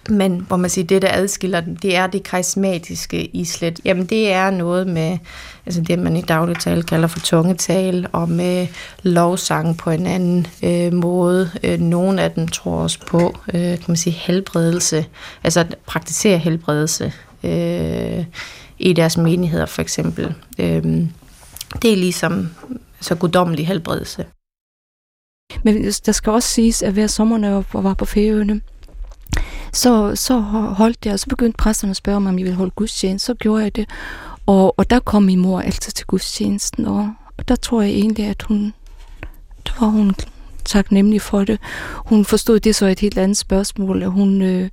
[0.08, 3.80] Men hvor man siger, det der adskiller dem, det er det karismatiske islet.
[3.84, 5.18] Jamen det er noget med,
[5.66, 8.66] altså det man i dagligtale kalder for tungetal, og med
[9.02, 11.50] lovsang på en anden øh, måde.
[11.62, 15.06] Øh, Nogle af dem tror også på, øh, kan man sige, helbredelse,
[15.44, 17.12] altså at praktisere helbredelse
[17.44, 18.24] øh,
[18.78, 20.34] i deres menigheder for eksempel.
[20.58, 20.82] Øh,
[21.82, 22.48] det er ligesom
[23.00, 24.26] så guddommelig helbredelse.
[25.62, 28.60] Men der skal også siges, at hver sommer, når jeg var på Færøerne,
[29.72, 32.70] så, så holdt jeg, og så begyndte præsterne at spørge mig, om jeg ville holde
[32.70, 33.26] gudstjeneste.
[33.26, 33.88] Så gjorde jeg det.
[34.46, 38.26] Og, og der kom min mor altid til gudstjenesten, og, og der tror jeg egentlig,
[38.26, 38.74] at hun,
[39.66, 40.14] der var hun
[40.64, 41.58] taknemmelig for det.
[41.94, 44.68] Hun forstod det så et helt andet spørgsmål, at hun øh,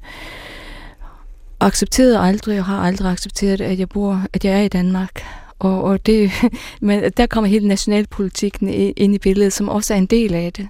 [1.59, 5.23] accepterede aldrig, og har aldrig accepteret, at jeg bor, at jeg er i Danmark.
[5.59, 6.31] Og, og det,
[6.81, 10.67] men der kommer hele nationalpolitikken ind i billedet, som også er en del af det.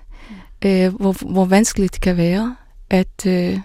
[0.66, 2.56] Øh, hvor, hvor vanskeligt det kan være
[2.90, 3.60] at, øh,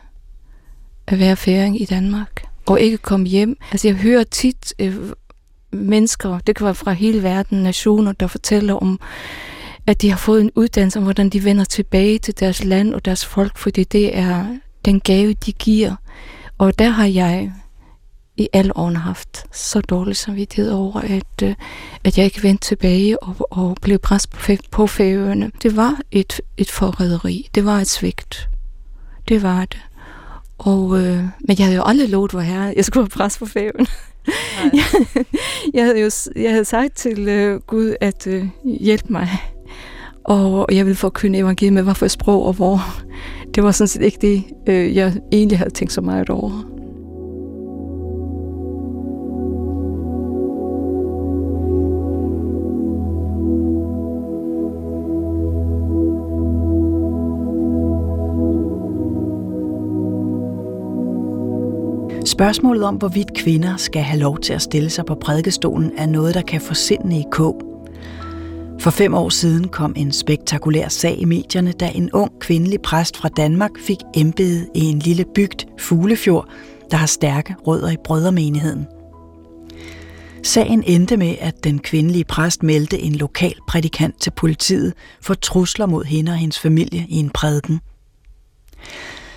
[1.06, 2.44] at være færing i Danmark.
[2.66, 3.56] og ikke komme hjem.
[3.72, 4.96] Altså jeg hører tit øh,
[5.72, 9.00] mennesker, det kan være fra hele verden, nationer, der fortæller om,
[9.86, 13.04] at de har fået en uddannelse om, hvordan de vender tilbage til deres land og
[13.04, 14.46] deres folk, fordi det er
[14.84, 15.96] den gave, de giver.
[16.58, 17.52] Og der har jeg
[18.36, 21.54] i alle årene haft så dårlig samvittighed over, at, øh,
[22.04, 25.50] at jeg ikke vendte tilbage og, og blev presset på, på færøerne.
[25.62, 27.48] Det var et, et forræderi.
[27.54, 28.48] Det var et svigt.
[29.28, 29.80] Det var det.
[30.64, 33.46] Og, øh, men jeg havde jo aldrig lovet, hvor her jeg skulle have pres på
[33.46, 33.86] færøerne.
[34.78, 34.84] jeg,
[35.74, 39.28] jeg, havde jo jeg havde sagt til øh, Gud, at øh, hjælp mig.
[40.24, 42.80] Og jeg ville forkynde evangeliet med, hvad for sprog og hvor.
[43.54, 46.73] Det var sådan set ikke det, øh, jeg egentlig havde tænkt så meget over.
[62.34, 66.34] Spørgsmålet om, hvorvidt kvinder skal have lov til at stille sig på prædikestolen, er noget,
[66.34, 67.86] der kan få sindene i kog.
[68.80, 73.16] For fem år siden kom en spektakulær sag i medierne, da en ung kvindelig præst
[73.16, 76.48] fra Danmark fik embede i en lille bygd, Fuglefjord,
[76.90, 78.86] der har stærke rødder i brødremenigheden.
[80.42, 85.86] Sagen endte med, at den kvindelige præst meldte en lokal prædikant til politiet for trusler
[85.86, 87.80] mod hende og hendes familie i en prædiken.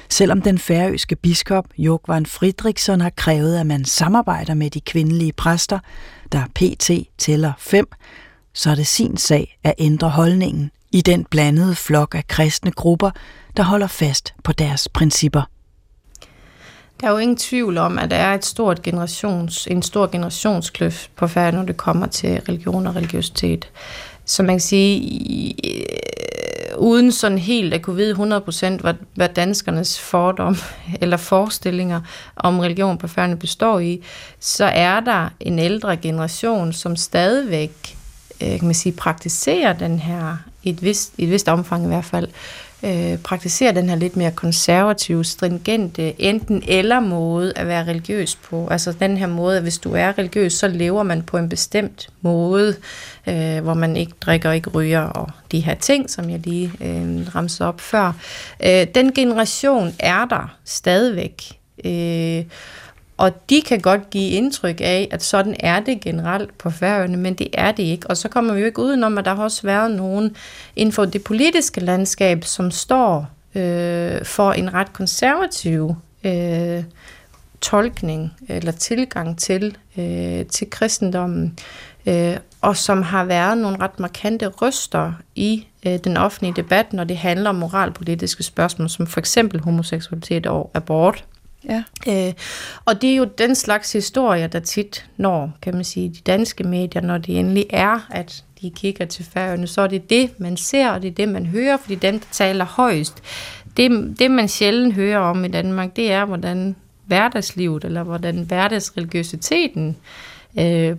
[0.09, 5.79] Selvom den færøske biskop Jokvan Fridriksson har krævet, at man samarbejder med de kvindelige præster,
[6.31, 6.91] der pt.
[7.17, 7.87] tæller fem,
[8.53, 13.11] så er det sin sag at ændre holdningen i den blandede flok af kristne grupper,
[13.57, 15.41] der holder fast på deres principper.
[17.01, 21.11] Der er jo ingen tvivl om, at der er et stort generations, en stor generationskløft
[21.15, 23.69] på færd, når det kommer til religion og religiøsitet.
[24.25, 25.55] Så man kan sige,
[26.77, 30.55] uden sådan helt at kunne vide 100% hvad, hvad danskernes fordom
[31.01, 32.01] eller forestillinger
[32.35, 34.03] om religion på færne består i,
[34.39, 37.97] så er der en ældre generation, som stadigvæk
[38.41, 41.87] øh, kan man sige, praktiserer den her, i et vist, i et vist omfang i
[41.87, 42.27] hvert fald,
[42.83, 48.67] øh, praktiserer den her lidt mere konservative, stringente, enten eller måde at være religiøs på.
[48.71, 52.09] Altså den her måde, at hvis du er religiøs, så lever man på en bestemt
[52.21, 52.75] måde,
[53.27, 57.35] øh, hvor man ikke drikker, ikke ryger og de her ting, som jeg lige øh,
[57.35, 58.13] ramte op før.
[58.65, 61.43] Øh, den generation er der stadigvæk.
[61.85, 62.43] Øh,
[63.17, 67.33] og de kan godt give indtryk af, at sådan er det generelt på færøerne, men
[67.33, 68.07] det er det ikke.
[68.07, 70.35] Og så kommer vi jo ikke udenom, at der har også været nogen
[70.75, 76.83] inden for det politiske landskab, som står øh, for en ret konservativ øh,
[77.61, 81.59] tolkning eller tilgang til, øh, til kristendommen,
[82.05, 87.03] øh, og som har været nogle ret markante røster i øh, den offentlige debat, når
[87.03, 91.25] det handler om moralpolitiske spørgsmål, som for eksempel homoseksualitet og abort.
[91.69, 91.83] Ja.
[92.07, 92.33] Øh,
[92.85, 96.63] og det er jo den slags historier, der tit når, kan man sige, de danske
[96.63, 100.57] medier, når det endelig er, at de kigger til færøerne, så er det det, man
[100.57, 103.23] ser, og det er det, man hører, fordi den, der taler højst,
[103.77, 106.75] det, det man sjældent hører om i Danmark, det er, hvordan
[107.05, 109.95] hverdagslivet, eller hvordan hverdagsreligiøsiteten øh,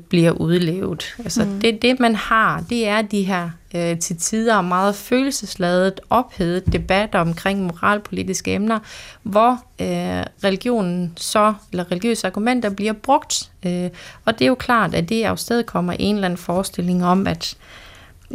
[0.08, 1.14] bliver udlevet.
[1.18, 1.60] Altså mm.
[1.60, 7.18] det, det, man har, det er de her øh, til tider meget følelsesladet, ophedet debatter
[7.18, 8.78] omkring moralpolitiske emner,
[9.22, 13.50] hvor øh, religionen så, eller religiøse argumenter bliver brugt.
[13.66, 13.90] Øh,
[14.24, 17.56] og det er jo klart, at det afsted kommer en eller anden forestilling om, at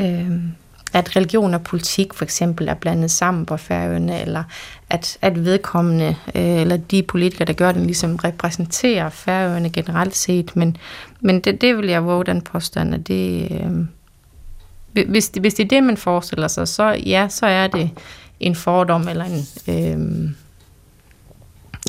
[0.01, 0.31] øh,
[0.93, 4.43] at religion og politik for eksempel er blandet sammen på færøerne, eller
[4.89, 10.55] at, at vedkommende, øh, eller de politikere, der gør det, ligesom repræsenterer færøerne generelt set.
[10.55, 10.77] Men,
[11.23, 15.67] men det, det vil jeg våge den påstand, at det, øh, hvis, hvis det er
[15.67, 17.89] det, man forestiller sig, så ja, så er det
[18.39, 19.47] en fordom, eller en...
[19.67, 20.31] Øh,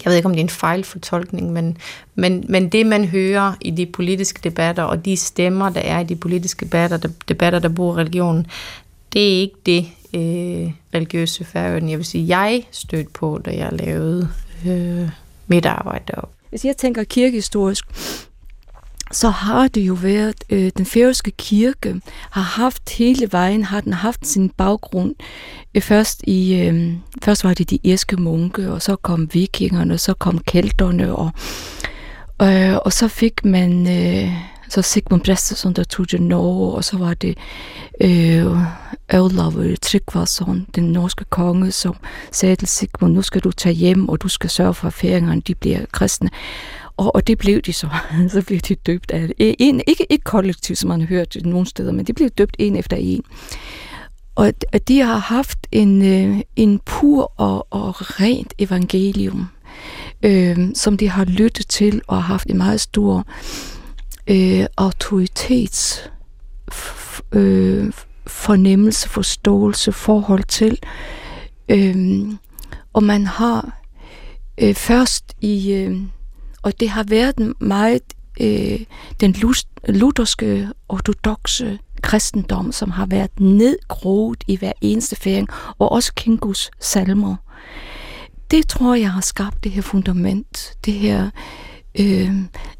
[0.04, 1.78] jeg ved ikke, om det er en fejlfortolkning, men,
[2.14, 6.04] men, men det, man hører i de politiske debatter, og de stemmer, der er i
[6.04, 8.46] de politiske debatter, der, debatter, der bruger religion,
[9.12, 13.72] det er ikke det øh, religiøse færøen, jeg vil sige, jeg stødte på, da jeg
[13.72, 14.28] lavede
[14.66, 15.08] øh,
[15.46, 16.34] mit arbejde deroppe.
[16.50, 17.84] Hvis jeg tænker kirkehistorisk,
[19.12, 23.92] så har det jo været, øh, den færøske kirke har haft hele vejen, har den
[23.92, 25.14] haft sin baggrund.
[25.74, 30.00] Øh, først, i, øh, først var det de irske munke, og så kom vikingerne, og
[30.00, 31.30] så kom kelterne, og,
[32.42, 33.88] øh, og så fik man...
[33.88, 34.32] Øh,
[34.68, 37.38] så Sigmund Brestesson, der tog til Norge, og så var det
[38.00, 38.46] øh,
[39.12, 41.96] Olav øh, Tryggvason, den norske konge, som
[42.30, 45.40] sagde til Sigmund, nu skal du tage hjem, og du skal sørge for, at færingerne
[45.40, 46.30] de bliver kristne.
[46.96, 47.88] Og, og det blev de så.
[48.32, 51.92] så blev de døbt af en, ikke ikke kollektivt, som man har hørt nogle steder,
[51.92, 53.22] men de blev døbt en efter en.
[54.34, 54.52] Og
[54.88, 59.48] de har haft en, øh, en pur og, og rent evangelium
[60.22, 63.26] øh, som de har lyttet til og har haft en meget stor
[64.26, 66.10] øh, autoritets
[67.32, 67.92] øh,
[68.26, 70.78] fornemmelse, forståelse, forhold til.
[71.68, 72.22] Øh,
[72.92, 73.82] og man har
[74.58, 76.00] øh, først i, øh,
[76.64, 78.02] og det har været meget
[78.40, 78.80] øh,
[79.20, 79.34] den
[79.88, 85.48] lutherske ortodoxe kristendom, som har været nedgroet i hver eneste færing,
[85.78, 87.36] og også Kingus salmer.
[88.50, 91.30] Det tror jeg har skabt det her fundament, det her øh,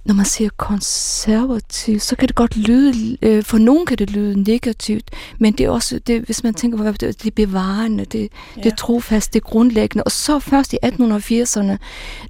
[0.05, 4.43] når man siger konservativ, så kan det godt lyde, øh, for nogen kan det lyde
[4.43, 8.29] negativt, men det er også, det, hvis man tænker på, det, det er bevarende, det,
[8.57, 8.62] ja.
[8.62, 10.05] det er trofast, det er grundlæggende.
[10.05, 11.77] Og så først i 1880'erne,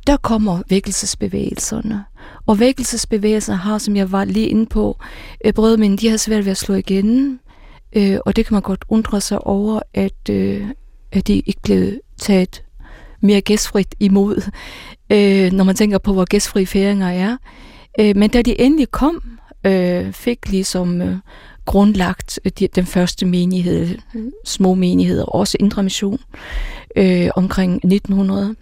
[0.07, 2.05] der kommer vækkelsesbevægelserne.
[2.47, 4.99] Og vækkelsesbevægelserne har, som jeg var lige inde på,
[5.45, 7.41] øh, brødmænd, de har svært ved at slå igen,
[7.97, 10.68] øh, og det kan man godt undre sig over, at, øh,
[11.12, 12.62] at de ikke blev taget
[13.24, 14.50] mere gæstfrit imod,
[15.10, 17.36] øh, når man tænker på, hvor gæstfri færinger er.
[18.00, 19.22] Øh, men da de endelig kom,
[19.66, 21.16] øh, fik ligesom øh,
[21.64, 23.98] grundlagt øh, de, den første menighed,
[24.44, 26.18] små menigheder, også Indre Mission,
[26.96, 28.54] øh, omkring 1900,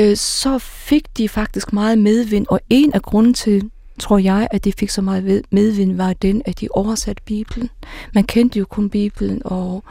[0.00, 4.64] øh, så fik de faktisk meget medvind, og en af grunden til, tror jeg, at
[4.64, 7.70] de fik så meget medvind, var den, at de oversatte Bibelen.
[8.14, 9.84] Man kendte jo kun Bibelen og,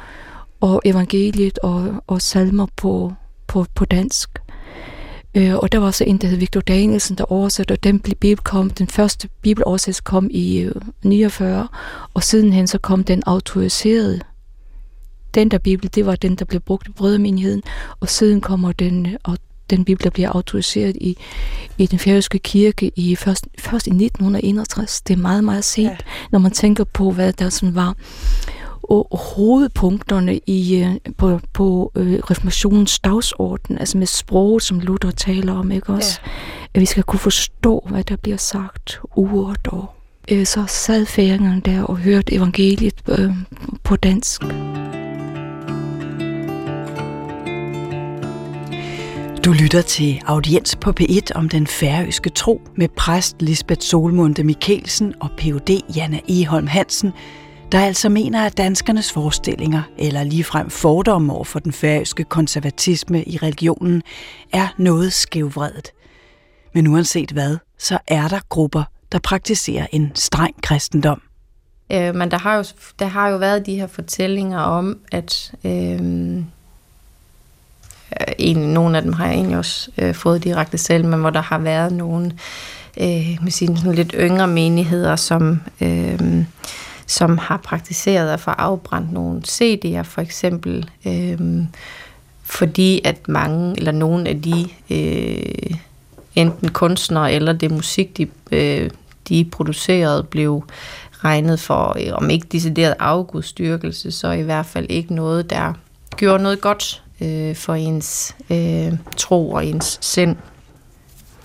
[0.61, 3.13] og evangeliet og, og salmer på,
[3.53, 4.29] på, på dansk.
[5.35, 8.37] Øh, og der var så en, der hed Victor Danielsen, der oversatte, og den bibel
[8.37, 11.67] kom, den første bibeloversættelse kom i øh, 49,
[12.13, 14.19] og sidenhen så kom den autoriserede.
[15.33, 17.63] Den der bibel, det var den, der blev brugt i brødremenigheden,
[17.99, 19.37] og siden kommer den, og
[19.69, 21.17] den bibel, der bliver autoriseret i,
[21.77, 25.01] i den færøske kirke i først, først i 1961.
[25.01, 25.97] Det er meget, meget sent, ja.
[26.31, 27.95] når man tænker på, hvad der sådan var
[29.11, 35.71] hovedpunkterne i, øh, på, på øh, reformationens dagsorden, altså med sproget, som Luther taler om,
[35.71, 36.19] ikke også?
[36.25, 36.31] Ja.
[36.73, 39.85] At vi skal kunne forstå, hvad der bliver sagt uret og
[40.31, 43.31] øh, så sad færingerne der og hørte evangeliet øh,
[43.83, 44.41] på dansk.
[49.45, 55.13] Du lytter til Audiens på P1 om den færøske tro med præst Lisbeth Solmunde Mikkelsen
[55.19, 55.81] og Ph.D.
[55.95, 57.13] Janne Eholm Hansen–
[57.73, 63.37] der altså mener, at danskernes forestillinger, eller ligefrem fordomme over for den færøske konservatisme i
[63.37, 64.01] religionen,
[64.51, 65.91] er noget skævvredet.
[66.73, 71.21] Men uanset hvad, så er der grupper, der praktiserer en streng kristendom.
[71.91, 72.63] Øh, men der har, jo,
[72.99, 76.43] der har jo været de her fortællinger om, at øh, øh
[78.39, 81.41] en, nogle af dem har jeg egentlig også øh, fået direkte selv, men hvor der
[81.41, 82.25] har været nogle
[82.97, 85.61] øh, med sine sådan lidt yngre menigheder, som...
[85.81, 86.45] Øh,
[87.07, 91.39] som har praktiseret at få afbrændt nogle CD'er for eksempel, øh,
[92.43, 95.77] fordi at mange eller nogle af de øh,
[96.35, 98.89] enten kunstnere eller det musik, de, øh,
[99.29, 100.63] de producerede, blev
[101.23, 105.73] regnet for, øh, om ikke decideret afgudstyrkelse, så i hvert fald ikke noget, der
[106.17, 110.35] gjorde noget godt øh, for ens øh, tro og ens sind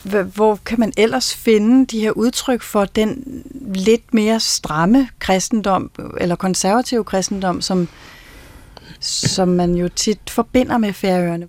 [0.09, 3.43] hvor kan man ellers finde de her udtryk for den
[3.75, 5.91] lidt mere stramme kristendom,
[6.21, 7.89] eller konservative kristendom, som,
[9.01, 11.49] som man jo tit forbinder med færøerne?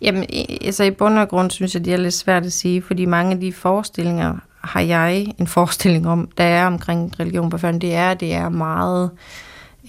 [0.00, 0.26] Jamen,
[0.64, 3.32] altså i bund og grund synes jeg, det er lidt svært at sige, fordi mange
[3.32, 7.94] af de forestillinger har jeg en forestilling om, der er omkring religion på færøerne, det
[7.94, 9.10] er, det er meget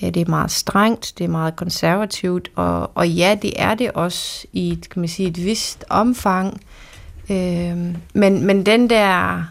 [0.01, 3.91] ja, det er meget strengt, det er meget konservativt, og, og ja, det er det
[3.91, 6.61] også i et, kan man sige, et vist omfang,
[7.31, 9.43] Øh, men, men den der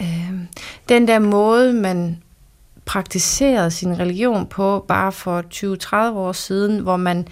[0.00, 0.32] øh,
[0.88, 2.22] den der måde, man
[2.84, 5.42] praktiserede sin religion på bare for
[6.12, 7.28] 20-30 år siden, hvor man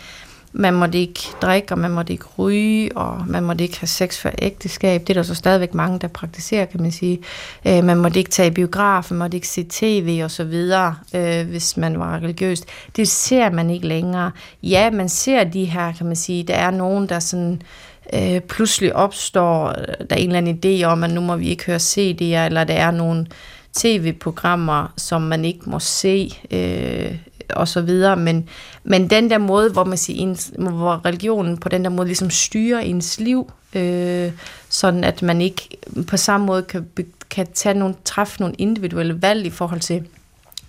[0.55, 4.19] man måtte ikke drikke, og man måtte ikke ryge, og man måtte ikke have sex
[4.19, 5.01] for ægteskab.
[5.01, 7.21] Det er der så stadigvæk mange, der praktiserer, kan man sige.
[7.67, 10.97] Øh, man måtte ikke tage i biografen, man måtte ikke se tv og så videre,
[11.15, 12.65] øh, hvis man var religiøst.
[12.97, 14.31] Det ser man ikke længere.
[14.63, 18.41] Ja, man ser de her, kan man sige, der er nogen, der sådan øh, Øh,
[18.41, 21.77] pludselig opstår øh, der en eller anden idé om, at nu må vi ikke høre
[21.77, 23.27] CD'er, eller der er nogle
[23.73, 27.15] tv-programmer, som man ikke må se, øh,
[27.51, 28.17] og så videre.
[28.17, 28.49] Men,
[28.85, 32.31] men den der måde, hvor man siger, ens, hvor religionen på den der måde ligesom
[32.31, 34.33] styrer ens liv, øh,
[34.69, 35.69] sådan at man ikke
[36.07, 36.87] på samme måde kan,
[37.31, 40.07] kan tage nogle, træffe nogle individuelle valg i forhold til,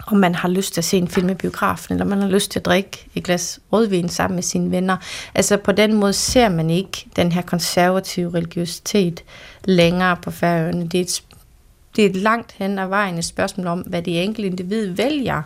[0.08, 2.51] om man har lyst til at se en film i biografen, eller man har lyst
[2.51, 4.97] til at drikke et glas rødvin sammen med sine venner.
[5.36, 9.24] Altså på den måde ser man ikke den her konservative religiøsitet
[9.66, 10.88] længere på færøerne.
[10.88, 11.24] Det er et,
[11.95, 15.41] det er et langt hen ad vejen et spørgsmål om, hvad det enkelte individ vælger,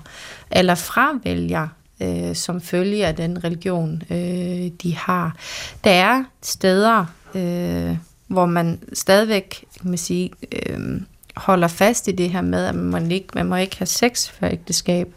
[0.52, 1.68] eller fravælger,
[2.02, 5.36] øh, som følge af den religion, øh, de har.
[5.84, 7.06] Der er steder,
[7.36, 7.98] øh,
[8.28, 11.02] hvor man stadigvæk kan man sige, øh,
[11.38, 14.50] holder fast i det her med, at man, ikke, man må ikke have sex før
[14.50, 15.08] ægteskab.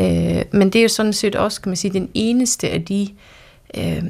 [0.00, 3.08] Øh, men det er jo sådan set også, kan man sige, den eneste af de
[3.76, 4.02] øh,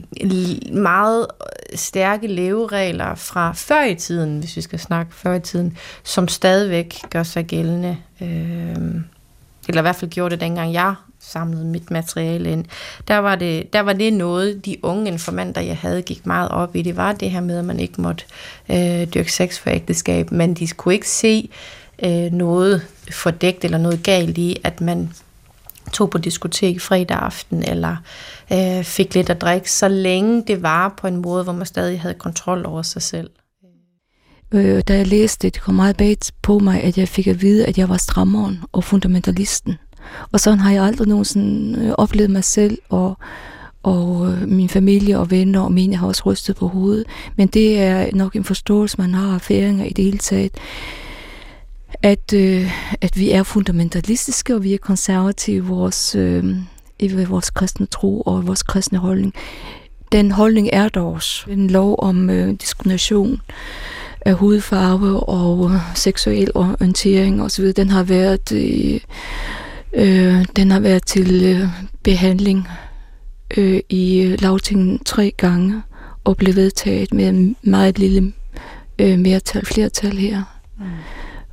[0.72, 1.26] meget
[1.74, 6.98] stærke leveregler fra før i tiden, hvis vi skal snakke før i tiden, som stadigvæk
[7.10, 7.96] gør sig gældende.
[8.20, 8.76] Øh,
[9.68, 12.64] eller i hvert fald gjorde det dengang jeg samlede mit materiale ind.
[13.08, 16.76] Der var, det, der var det noget, de unge informanter, jeg havde, gik meget op
[16.76, 16.82] i.
[16.82, 18.24] Det var det her med, at man ikke måtte
[18.70, 21.48] øh, dyrke sex for ægteskab, men de kunne ikke se
[22.04, 25.10] øh, noget fordækt eller noget galt i, at man
[25.92, 27.96] tog på diskotek fredag aften, eller
[28.52, 32.00] øh, fik lidt at drikke, så længe det var på en måde, hvor man stadig
[32.00, 33.30] havde kontrol over sig selv.
[34.54, 37.42] Øh, da jeg læste det, det kom meget bag på mig, at jeg fik at
[37.42, 39.76] vide, at jeg var strammeren og fundamentalisten.
[40.32, 43.18] Og sådan har jeg aldrig nogensinde øh, oplevet mig selv, og,
[43.82, 47.06] og øh, min familie og venner og mine har også rystet på hovedet.
[47.36, 50.52] Men det er nok en forståelse, man har af færinger i det hele taget
[52.02, 56.44] at, øh, at vi er fundamentalistiske, og vi er konservative i vores, øh,
[56.98, 59.34] i vores kristne tro og vores kristne holdning.
[60.12, 61.50] Den holdning er der også.
[61.50, 63.40] En lov om øh, diskrimination
[64.20, 69.00] af hudfarve og øh, seksuel orientering osv., den har været øh,
[69.94, 71.68] øh, den har været til øh,
[72.02, 72.68] behandling
[73.56, 75.82] øh, i lavtingen tre gange
[76.24, 78.32] og blev vedtaget med meget lille
[78.98, 80.42] øh, mertal, flertal her.
[80.78, 80.84] Mm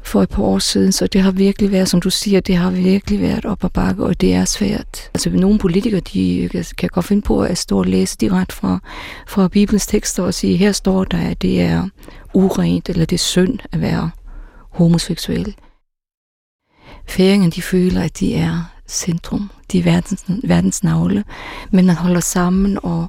[0.10, 2.72] for et par år siden, så det har virkelig været, som du siger, det har
[2.72, 5.10] virkelig været op ad bakke, og det er svært.
[5.14, 8.80] Altså nogle politikere, de kan godt finde på at stå og læse direkte fra,
[9.28, 11.88] fra Bibelens tekster og sige, her står der, at det er
[12.34, 14.10] urent, eller det er synd at være
[14.70, 15.56] homoseksuel.
[17.10, 21.24] Færingerne, de føler, at de er centrum, de er verdens, verdens navle,
[21.72, 23.08] men man holder sammen, og,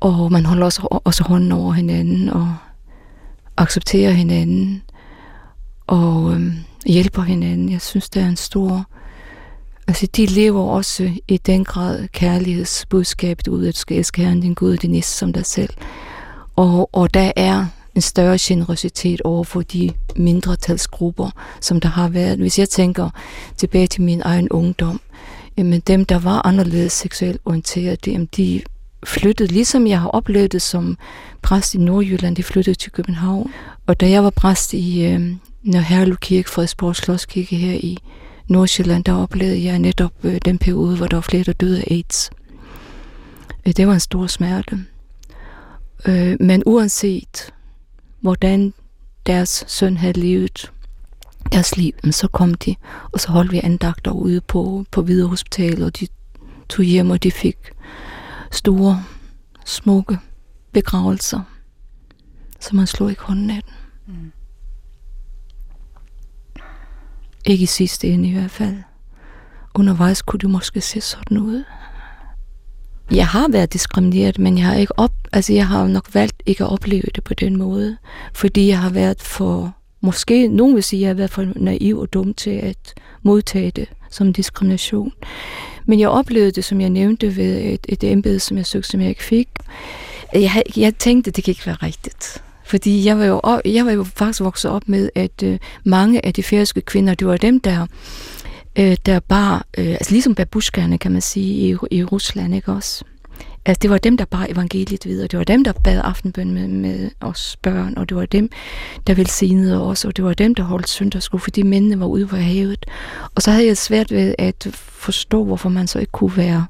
[0.00, 2.54] og man holder også, også hånden over hinanden, og
[3.56, 4.82] accepterer hinanden
[5.86, 6.54] og øhm,
[6.86, 7.72] hjælper hinanden.
[7.72, 8.86] Jeg synes, det er en stor...
[9.88, 14.54] Altså, de lever også i den grad kærlighedsbudskabet ud, at du skal elske Herren din
[14.54, 15.74] Gud og din næste som dig selv.
[16.56, 21.30] Og, og der er en større generositet over for de mindretalsgrupper,
[21.60, 22.38] som der har været.
[22.38, 23.10] Hvis jeg tænker
[23.56, 25.00] tilbage til min egen ungdom,
[25.56, 28.62] jamen dem, der var anderledes seksuelt orienteret, jamen de
[29.04, 30.98] flyttede, ligesom jeg har oplevet det som
[31.42, 33.52] præst i Nordjylland, de flyttede til København.
[33.86, 35.20] Og da jeg var præst i, øh,
[35.62, 37.98] når Herlev Kirke, Frederiksborg Slotskirke her i
[38.48, 41.86] Nordsjælland, der oplevede jeg netop øh, den periode, hvor der var flere, der døde af
[41.90, 42.30] AIDS.
[43.66, 44.84] Øh, det var en stor smerte.
[46.06, 47.52] Øh, men uanset
[48.22, 48.74] hvordan
[49.26, 50.72] deres søn havde levet
[51.52, 52.76] deres liv, så kom de,
[53.12, 56.06] og så holdt vi andagter ude på, på Hvide Hospital, og de
[56.68, 57.56] tog hjem, og de fik
[58.50, 59.04] store,
[59.64, 60.18] smukke
[60.72, 61.40] begravelser,
[62.60, 63.72] så man slog ikke hånden af den.
[64.06, 64.32] Mm.
[67.44, 68.82] Ikke i sidste ende i hvert fald.
[69.74, 71.64] Undervejs kunne det måske se sådan ud.
[73.10, 76.64] Jeg har været diskrimineret, men jeg har ikke op, altså jeg har nok valgt ikke
[76.64, 77.96] at opleve det på den måde,
[78.34, 81.98] fordi jeg har været for, måske nogen vil sige, at jeg har været for naiv
[81.98, 85.12] og dum til at modtage det som diskrimination.
[85.86, 89.00] Men jeg oplevede det, som jeg nævnte, ved et, et embede, som jeg søgte, som
[89.00, 89.48] jeg ikke fik.
[90.34, 92.42] Jeg, jeg tænkte, det kan ikke være rigtigt.
[92.64, 96.34] Fordi jeg var jo, jeg var jo faktisk vokset op med, at øh, mange af
[96.34, 97.86] de færøske kvinder, det var dem, der,
[98.78, 103.04] øh, der bar, øh, altså ligesom babushkerne, kan man sige, i, i Rusland, ikke også?
[103.66, 105.26] Altså, det var dem, der bar evangeliet videre.
[105.26, 108.50] Det var dem, der bad aftenbøn med, med os børn, og det var dem,
[109.06, 112.36] der velsignede os, og det var dem, der holdt søndagsskole, fordi mændene var ude på
[112.36, 112.86] havet.
[113.34, 116.66] Og så havde jeg svært ved at forstå, hvorfor man så ikke kunne være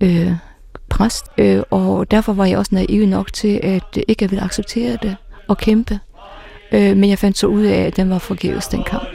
[0.00, 0.32] øh,
[0.88, 4.98] præst, øh, og derfor var jeg også naiv nok til, at ikke at ville acceptere
[5.02, 5.16] det
[5.48, 5.98] og kæmpe.
[6.72, 9.08] Øh, men jeg fandt så ud af, at den var forgæves, den kamp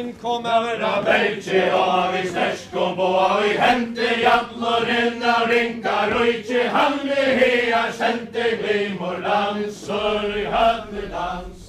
[0.00, 5.96] ein kom over av beltje og vi sterskom på og vi hente jallorinn av ringa
[6.12, 11.66] rujtje han vi hea sendte glimor landsor i høtte dans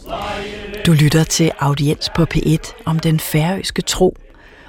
[0.85, 4.15] Du lytter til Audiens på P1 om den færøske tro.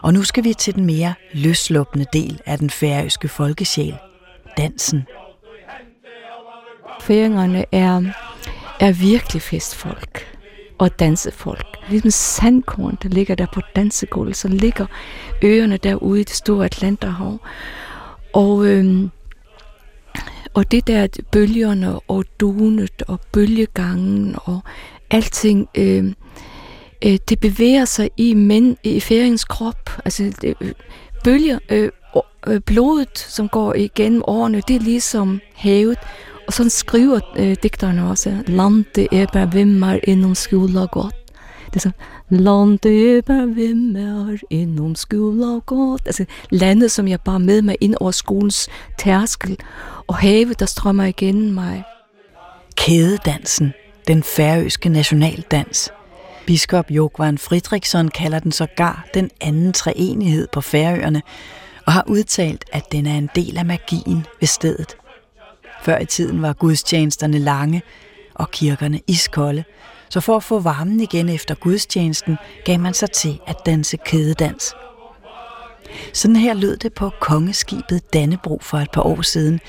[0.03, 3.95] Og nu skal vi til den mere løsluppende del af den færøske folkesjæl,
[4.57, 5.07] dansen.
[7.01, 8.03] Færingerne er,
[8.81, 10.32] er virkelig festfolk
[10.83, 11.67] og dansefolk.
[11.89, 14.87] Ligesom sandkorn, der ligger der på dansegulvet, så ligger
[15.43, 17.39] øerne derude i det store Atlanterhav.
[18.33, 19.11] Og, øhm,
[20.55, 24.61] og det der bølgerne og dunet og bølgegangen og
[25.11, 26.15] alting, øhm,
[27.05, 29.91] øh, det bevæger sig i, men, i færingens krop.
[30.05, 30.73] Altså, det, øh,
[31.25, 31.91] bølger, øh,
[32.47, 35.99] øh, blodet, som går igennem årene, det er ligesom havet.
[36.53, 41.15] Og sådan skriver eh, øh, digterne også, landet er vimmer innom skola godt.
[41.67, 41.99] Det er sådan,
[42.31, 46.03] landet er vimmer innom skola godt.
[46.07, 49.59] Altså landet, som jeg bare med mig ind over skolens tærskel,
[50.07, 51.85] og havet, der strømmer igennem mig.
[52.77, 53.73] Kædedansen,
[54.09, 55.91] den færøske nationaldans.
[56.47, 61.23] Biskop Jokvan Fridriksson kalder den sågar den anden treenighed på Færøerne,
[61.87, 64.97] og har udtalt, at den er en del af magien ved stedet.
[65.83, 67.83] Før i tiden var gudstjenesterne lange
[68.35, 69.65] og kirkerne iskolde,
[70.09, 74.75] så for at få varmen igen efter gudstjenesten, gav man sig til at danse kædedans.
[76.13, 79.61] Sådan her lød det på kongeskibet Dannebro for et par år siden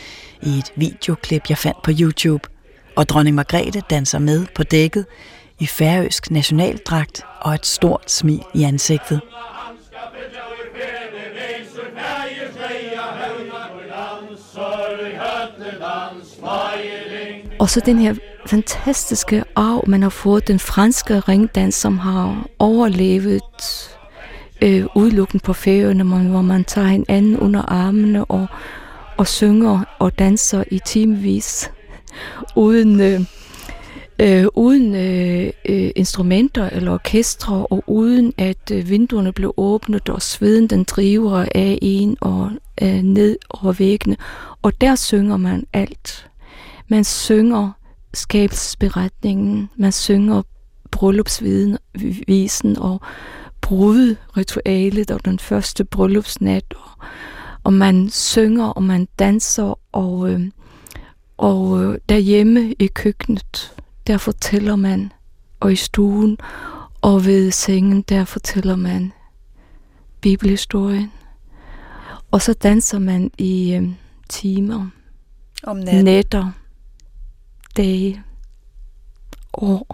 [0.41, 2.49] i et videoklip, jeg fandt på YouTube.
[2.95, 5.05] Og dronning Margrethe danser med på dækket
[5.59, 9.21] i færøsk nationaldragt og et stort smil i ansigtet.
[17.63, 23.41] Og så den her fantastiske arv, man har fået, den franske ringdans, som har overlevet
[24.61, 28.47] øh, udelukken på færøerne, hvor man tager en under armene og,
[29.17, 31.71] og synger og danser i timevis
[32.55, 33.21] uden, øh,
[34.19, 40.21] øh, uden øh, øh, instrumenter eller orkestre, og uden at øh, vinduerne blev åbnet, og
[40.21, 42.51] sveden den driver af en og
[42.81, 44.17] øh, ned over væggene.
[44.61, 46.27] Og der synger man alt.
[46.87, 47.71] Man synger
[48.13, 50.41] skabelsesberetningen, man synger
[50.91, 53.01] bryllupsvisen og
[53.61, 57.05] brudritualet og den første bryllupsnat, og,
[57.63, 60.41] og man synger, og man danser, og, øh,
[61.37, 63.75] og øh, derhjemme i køkkenet,
[64.07, 65.11] der fortæller man,
[65.59, 66.37] og i stuen,
[67.01, 69.13] og ved sengen, der fortæller man
[70.21, 71.11] bibelhistorien.
[72.31, 73.89] Og så danser man i øh,
[74.29, 74.87] timer,
[75.63, 76.05] om natten.
[76.05, 76.51] nætter,
[77.77, 78.23] dage,
[79.53, 79.87] år.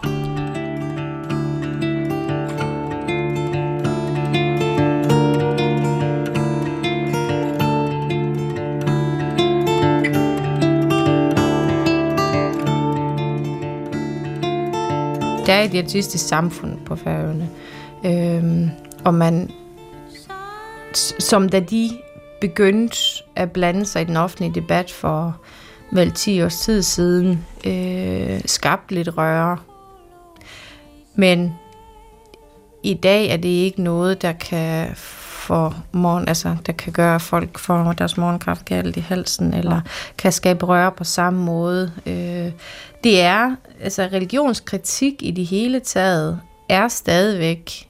[15.46, 17.50] Der er et jætistisk samfund på Færøerne,
[18.04, 18.70] øhm,
[19.04, 19.50] og man,
[21.18, 21.90] som da de
[22.40, 22.96] begyndte
[23.36, 25.40] at blande sig i den offentlige debat for
[25.92, 29.56] vel 10 års tid siden, øh, skabt lidt røre.
[31.14, 31.54] Men
[32.82, 34.96] i dag er det ikke noget, der kan
[35.50, 39.80] for morgen, altså, der kan gøre, at folk får deres morgenkraft galt i halsen, eller
[40.18, 41.92] kan skabe røre på samme måde.
[42.06, 42.52] Øh,
[43.04, 47.88] det er, altså religionskritik i det hele taget, er stadigvæk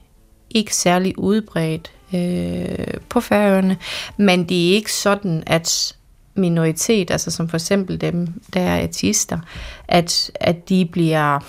[0.49, 3.77] ikke særlig udbredt øh, på færøerne,
[4.17, 5.95] men det er ikke sådan, at
[6.35, 9.39] minoritet, altså som for eksempel dem, der er artister,
[9.87, 11.39] at, at de bliver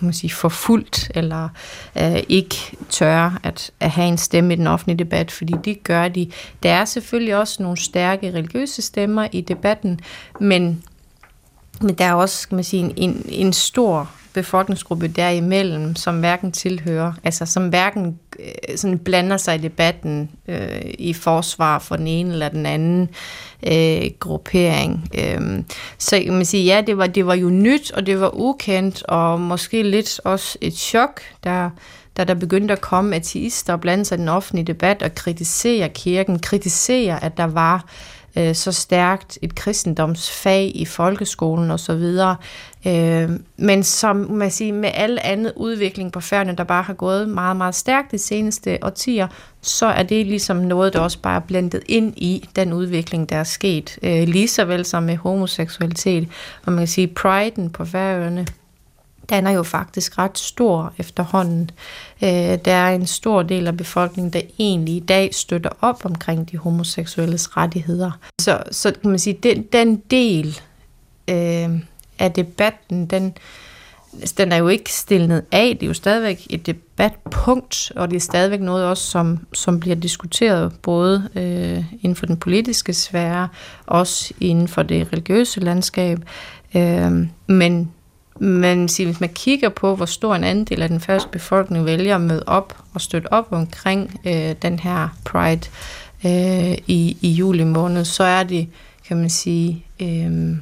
[0.00, 1.48] man sige, forfulgt, eller
[1.96, 2.56] øh, ikke
[2.90, 6.30] tør at, at have en stemme i den offentlige debat, fordi det gør de.
[6.62, 10.00] Der er selvfølgelig også nogle stærke religiøse stemmer i debatten,
[10.40, 10.84] men,
[11.80, 16.52] men der er også skal man sige, en, en, en stor befolkningsgruppe derimellem, som hverken
[16.52, 22.06] tilhører, altså som hverken øh, sådan blander sig i debatten øh, i forsvar for den
[22.06, 23.08] ene eller den anden
[23.66, 25.08] øh, gruppering.
[25.14, 25.62] Øh,
[25.98, 29.40] så man sige, ja, det var, det var jo nyt, og det var ukendt, og
[29.40, 31.70] måske lidt også et chok, der
[32.16, 35.88] da der begyndte at komme ateister og blande sig i den offentlige debat og kritisere
[35.88, 42.18] kirken, kritisere, at der var øh, Øh, så stærkt et kristendomsfag i folkeskolen osv.
[42.86, 47.28] Øh, men som man siger, med al andet udvikling på færgerne, der bare har gået
[47.28, 49.28] meget, meget stærkt de seneste årtier,
[49.62, 53.36] så er det ligesom noget, der også bare er blandet ind i den udvikling, der
[53.36, 53.98] er sket.
[54.02, 56.28] Øh, lige så vel som med homoseksualitet.
[56.66, 58.46] Og man kan sige, priden på færøerne,
[59.30, 61.70] den er jo faktisk ret stor efterhånden.
[62.22, 66.50] Øh, der er en stor del af befolkningen, der egentlig i dag støtter op omkring
[66.50, 68.10] de homoseksuelles rettigheder.
[68.40, 70.60] Så, så kan man sige, den, den del
[71.28, 71.70] øh,
[72.18, 73.34] af debatten, den,
[74.20, 75.76] altså, den er jo ikke stillet af.
[75.80, 79.96] Det er jo stadigvæk et debatpunkt, og det er stadigvæk noget også, som, som bliver
[79.96, 83.48] diskuteret både øh, inden for den politiske sfære,
[83.86, 86.18] også inden for det religiøse landskab.
[86.74, 87.92] Øh, men
[88.38, 92.20] men hvis man kigger på, hvor stor en andel af den første befolkning vælger at
[92.20, 95.68] møde op og støtte op omkring øh, den her Pride
[96.24, 98.68] øh, i, i juli måned, så er det,
[99.08, 100.56] kan man sige, øh,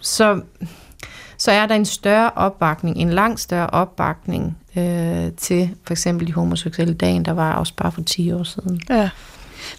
[0.00, 0.40] så,
[1.38, 6.32] så er der en større opbakning, en langt større opbakning øh, til for eksempel de
[6.32, 8.82] homoseksuelle dagen, der var også bare for 10 år siden.
[8.90, 9.10] Ja.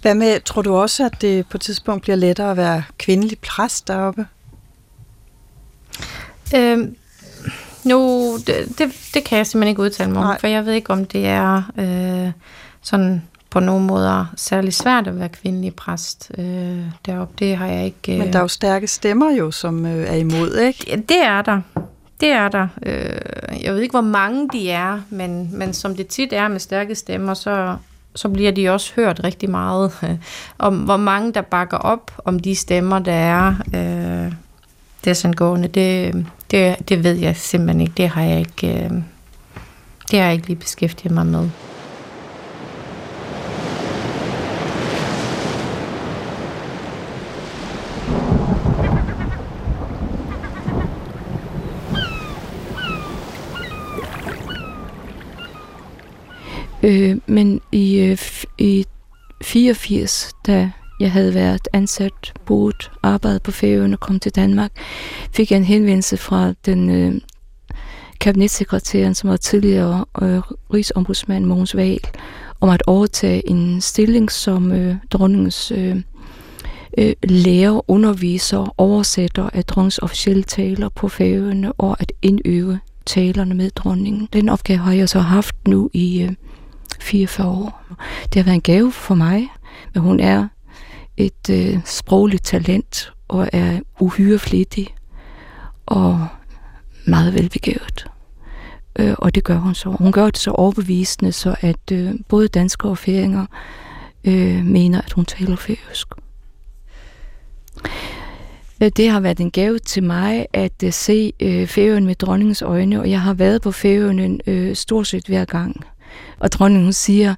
[0.01, 3.39] Hvad med, tror du også, at det på et tidspunkt bliver lettere at være kvindelig
[3.39, 4.25] præst deroppe?
[6.55, 6.95] Øhm,
[7.83, 10.39] nu, det, det, det kan jeg simpelthen ikke udtale mig om, Nej.
[10.39, 12.31] for jeg ved ikke, om det er øh,
[12.81, 17.33] sådan på nogle måder særlig svært at være kvindelig præst øh, deroppe.
[17.39, 18.13] Det har jeg ikke...
[18.13, 18.19] Øh...
[18.19, 20.85] Men der er jo stærke stemmer jo, som øh, er imod, ikke?
[20.91, 21.61] Det, det er der.
[22.21, 22.67] Det er der.
[22.83, 26.59] Øh, jeg ved ikke, hvor mange de er, men, men som det tit er med
[26.59, 27.75] stærke stemmer, så,
[28.15, 29.91] så bliver de også hørt rigtig meget
[30.57, 34.33] om, hvor mange der bakker op om de stemmer, der er øh,
[35.07, 35.67] desangående.
[35.67, 37.93] Det, det, det ved jeg simpelthen ikke.
[37.97, 38.91] Det har jeg ikke, øh,
[40.11, 41.49] det har jeg ikke lige beskæftiget mig med.
[56.83, 58.17] Øh, men i, øh,
[58.57, 58.85] i
[59.43, 64.71] 84, da jeg havde været ansat, boet, arbejdet på Færøerne og kom til Danmark,
[65.31, 67.21] fik jeg en henvendelse fra den øh,
[68.19, 70.41] kabinetssekretæren, som var tidligere øh,
[70.73, 71.99] rigsombudsmand Mogens Wahl,
[72.61, 76.01] om at overtage en stilling som øh, dronningens øh,
[76.97, 83.69] øh, lærer, underviser, oversætter af dronningens officielle taler på Færøerne og at indøve talerne med
[83.69, 84.29] dronningen.
[84.33, 86.31] Den opgave har jeg så haft nu i øh,
[86.99, 87.83] 44 år.
[88.23, 89.47] Det har været en gave for mig,
[89.93, 90.47] men hun er
[91.17, 94.95] et øh, sprogligt talent og er uhyre flittig
[95.85, 96.27] og
[97.05, 98.07] meget velbegavet.
[98.99, 99.89] Øh, og det gør hun så.
[99.89, 103.45] Hun gør det så overbevisende, så at øh, både danskere og færinger
[104.23, 106.07] øh, mener, at hun taler færøsk.
[108.83, 112.15] Øh, det har været en gave til mig at uh, se øh, uh, Færøen med
[112.15, 115.85] dronningens øjne, og jeg har været på Færøen uh, stort set hver gang.
[116.39, 117.35] Og dronningen siger,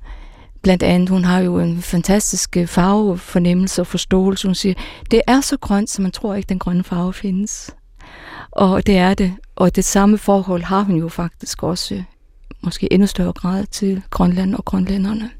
[0.61, 4.47] blandt andet, hun har jo en fantastisk øh, farvefornemmelse og forståelse.
[4.47, 4.73] Hun siger,
[5.11, 7.71] det er så grønt, så man tror ikke, den grønne farve findes.
[8.51, 9.33] Og det er det.
[9.55, 12.03] Og det samme forhold har hun jo faktisk også, øh,
[12.61, 15.31] måske endnu større grad, til Grønland og grønlænderne.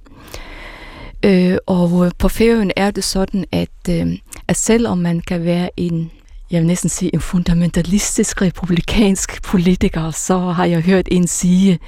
[1.26, 4.17] Øh, og øh, på ferien er det sådan, at, øh,
[4.47, 6.11] at selvom man kan være en
[6.51, 11.80] jeg vil næsten sige en fundamentalistisk republikansk politiker, så har jeg hørt en sige,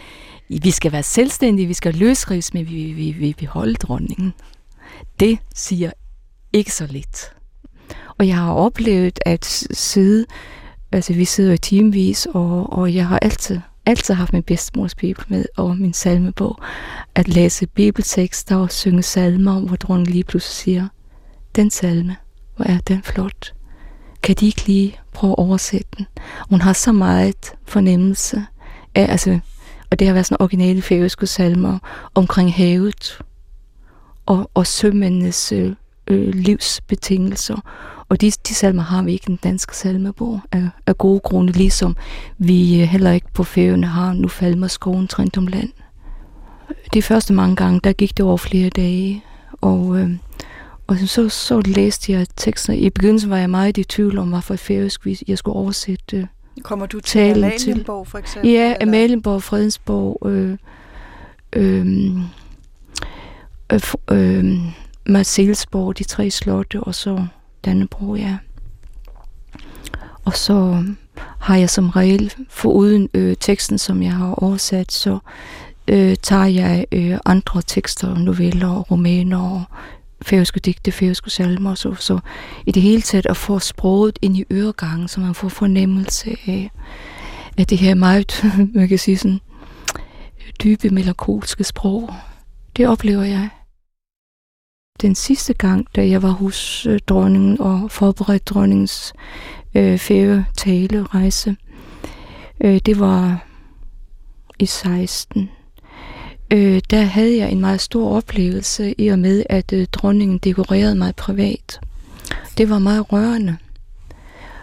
[0.60, 4.34] vi skal være selvstændige, vi skal løsrives, men vi vil vi, vi holde dronningen.
[5.20, 5.92] Det siger
[6.54, 7.34] ikke så lidt.
[8.20, 10.26] Og jeg har oplevet at sidde,
[10.92, 15.26] altså vi sidder i timevis, og, og jeg har altid, altid haft min bedstemors bibel
[15.28, 16.60] med, og min salmebog,
[17.16, 20.88] at læse bibeltekster og synge salmer, hvor dronningen lige pludselig siger,
[21.56, 22.16] den salme,
[22.56, 23.54] hvor er den flot.
[24.24, 26.06] Kan de ikke lige prøve at oversætte den?
[26.50, 28.46] Hun har så meget fornemmelse
[28.96, 29.40] af, altså
[29.92, 31.80] og det har været sådan originale færøske salmer
[32.16, 33.20] omkring havet
[34.26, 35.74] og, og sømændenes øh,
[36.08, 37.58] øh, livsbetingelser.
[38.10, 41.54] Og de, de salmer har vi ikke i den danske salmebog af, af gode grunde,
[41.54, 41.96] ligesom
[42.38, 45.70] vi øh, heller ikke på færøerne har Nu falmer skoven Trintumland.
[46.94, 49.24] De første mange gange, der gik det over flere dage,
[49.62, 50.10] og, øh,
[50.88, 52.74] og så, så læste jeg tekster.
[52.74, 56.26] I begyndelsen var jeg meget i tvivl om, hvorfor færøsk jeg skulle oversætte øh,
[56.64, 58.52] Kommer du til Amalienborg for eksempel?
[58.52, 60.58] Ja, Amalienborg, Fredensborg, øh,
[61.54, 61.86] øh,
[63.72, 63.82] øh,
[64.12, 64.46] øh,
[65.06, 67.26] Marcelsborg, de tre slotte, og så
[67.66, 68.38] Dannebro, ja.
[70.26, 70.84] Og så
[71.40, 75.20] har jeg som regel, foruden øh, teksten, som jeg har oversat, så
[75.88, 79.64] øh, tager jeg øh, andre tekster, noveller, romaner og
[80.22, 82.20] færøske digte, færøske salmer, så, så
[82.66, 86.72] i det hele taget at få sproget ind i øregangen, så man får fornemmelse af,
[87.58, 88.44] af det her meget,
[88.76, 89.40] man kan sige sådan,
[90.64, 92.14] dybe melankolske sprog.
[92.78, 93.50] Det oplever jeg.
[95.02, 99.14] Den sidste gang, da jeg var hos øh, dronningen og forberedte dronningens
[99.76, 101.56] øh, færge tale rejse,
[102.64, 103.46] øh, det var
[104.60, 105.50] i 16
[106.52, 110.96] øh, der havde jeg en meget stor oplevelse i og med, at øh, dronningen dekorerede
[110.96, 111.80] mig privat.
[112.58, 113.58] Det var meget rørende,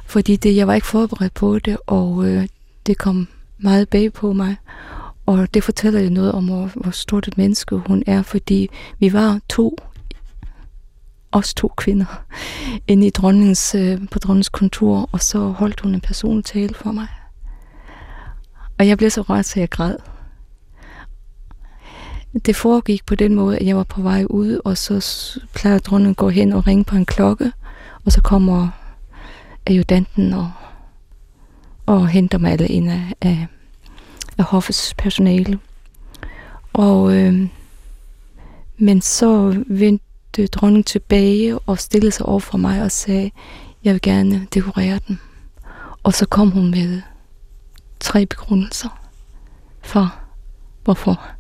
[0.07, 2.49] fordi det, jeg var ikke forberedt på det, og øh,
[2.87, 3.29] det kom
[3.59, 4.57] meget bag på mig.
[5.27, 8.69] Og det fortæller jo noget om, hvor, hvor stort et menneske hun er, fordi
[8.99, 9.77] vi var to,
[11.33, 12.25] os to kvinder,
[12.89, 16.93] inde i dronningens, øh, på dronningens kontor, og så holdt hun en personlig tale for
[16.93, 17.07] mig.
[18.79, 19.97] Og jeg blev så rørt, så jeg græd.
[22.47, 26.11] Det foregik på den måde, at jeg var på vej ud, og så plejer dronningen
[26.11, 27.53] at gå hen og ringe på en klokke,
[28.05, 28.69] og så kommer
[29.67, 30.53] adjutanten og,
[31.87, 33.47] og henter mig alle ind af, af,
[34.39, 35.59] af hoffets personale.
[36.73, 37.49] Og, øh,
[38.79, 43.31] men så vendte dronningen tilbage og stillede sig over for mig og sagde,
[43.85, 45.21] jeg vil gerne dekorere den.
[46.03, 47.03] Og så kom hun med
[48.01, 49.01] tre begrundelser
[49.83, 50.15] for,
[50.85, 51.38] hvorfor.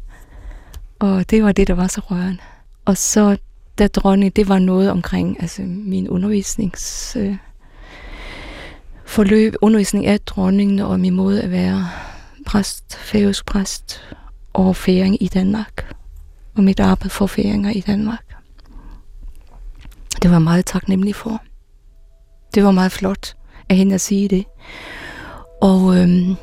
[0.98, 2.38] Og det var det, der var så rørende.
[2.84, 3.36] Og så,
[3.78, 7.16] da dronning, det var noget omkring altså, min undervisnings...
[7.16, 7.36] Øh,
[9.08, 11.88] forløb, undervisning af dronningen og min måde at være
[12.46, 14.00] præst, færøsk præst
[14.52, 15.94] og færing i Danmark.
[16.54, 18.36] Og mit arbejde for færinger i Danmark.
[20.22, 21.42] Det var meget taknemmelig for.
[22.54, 23.36] Det var meget flot
[23.68, 24.44] af hende at sige det.
[25.60, 26.34] Og, øhm,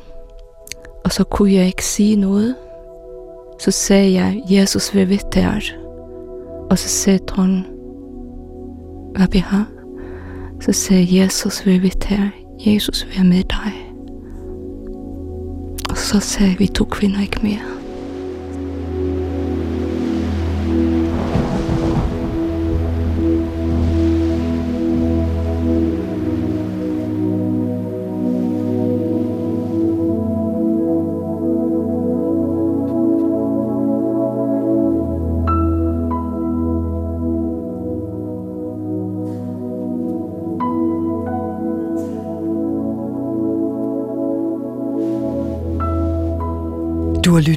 [1.04, 2.56] og så kunne jeg ikke sige noget.
[3.58, 5.76] så säger jag Jesus vi vet det här.
[6.70, 7.64] Så säger hon
[9.18, 9.64] vad vi har.
[10.60, 12.30] Så säger Jesus vi vet det.
[12.58, 13.92] Jesus vi med dig.
[15.90, 17.58] Og så säger vi kvinner kvinna gick med.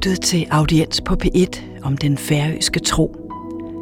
[0.06, 3.16] Lyttet til Audiens på P1 om den færøske tro.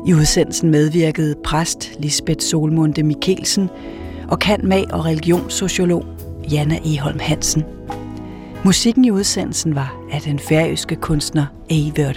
[0.07, 3.69] I udsendelsen medvirkede præst Lisbeth Solmunde Mikkelsen
[4.27, 6.05] og kan mag- og religionssociolog
[6.51, 7.63] Janna Eholm Hansen.
[8.65, 12.13] Musikken i udsendelsen var af den færøske kunstner Eivør.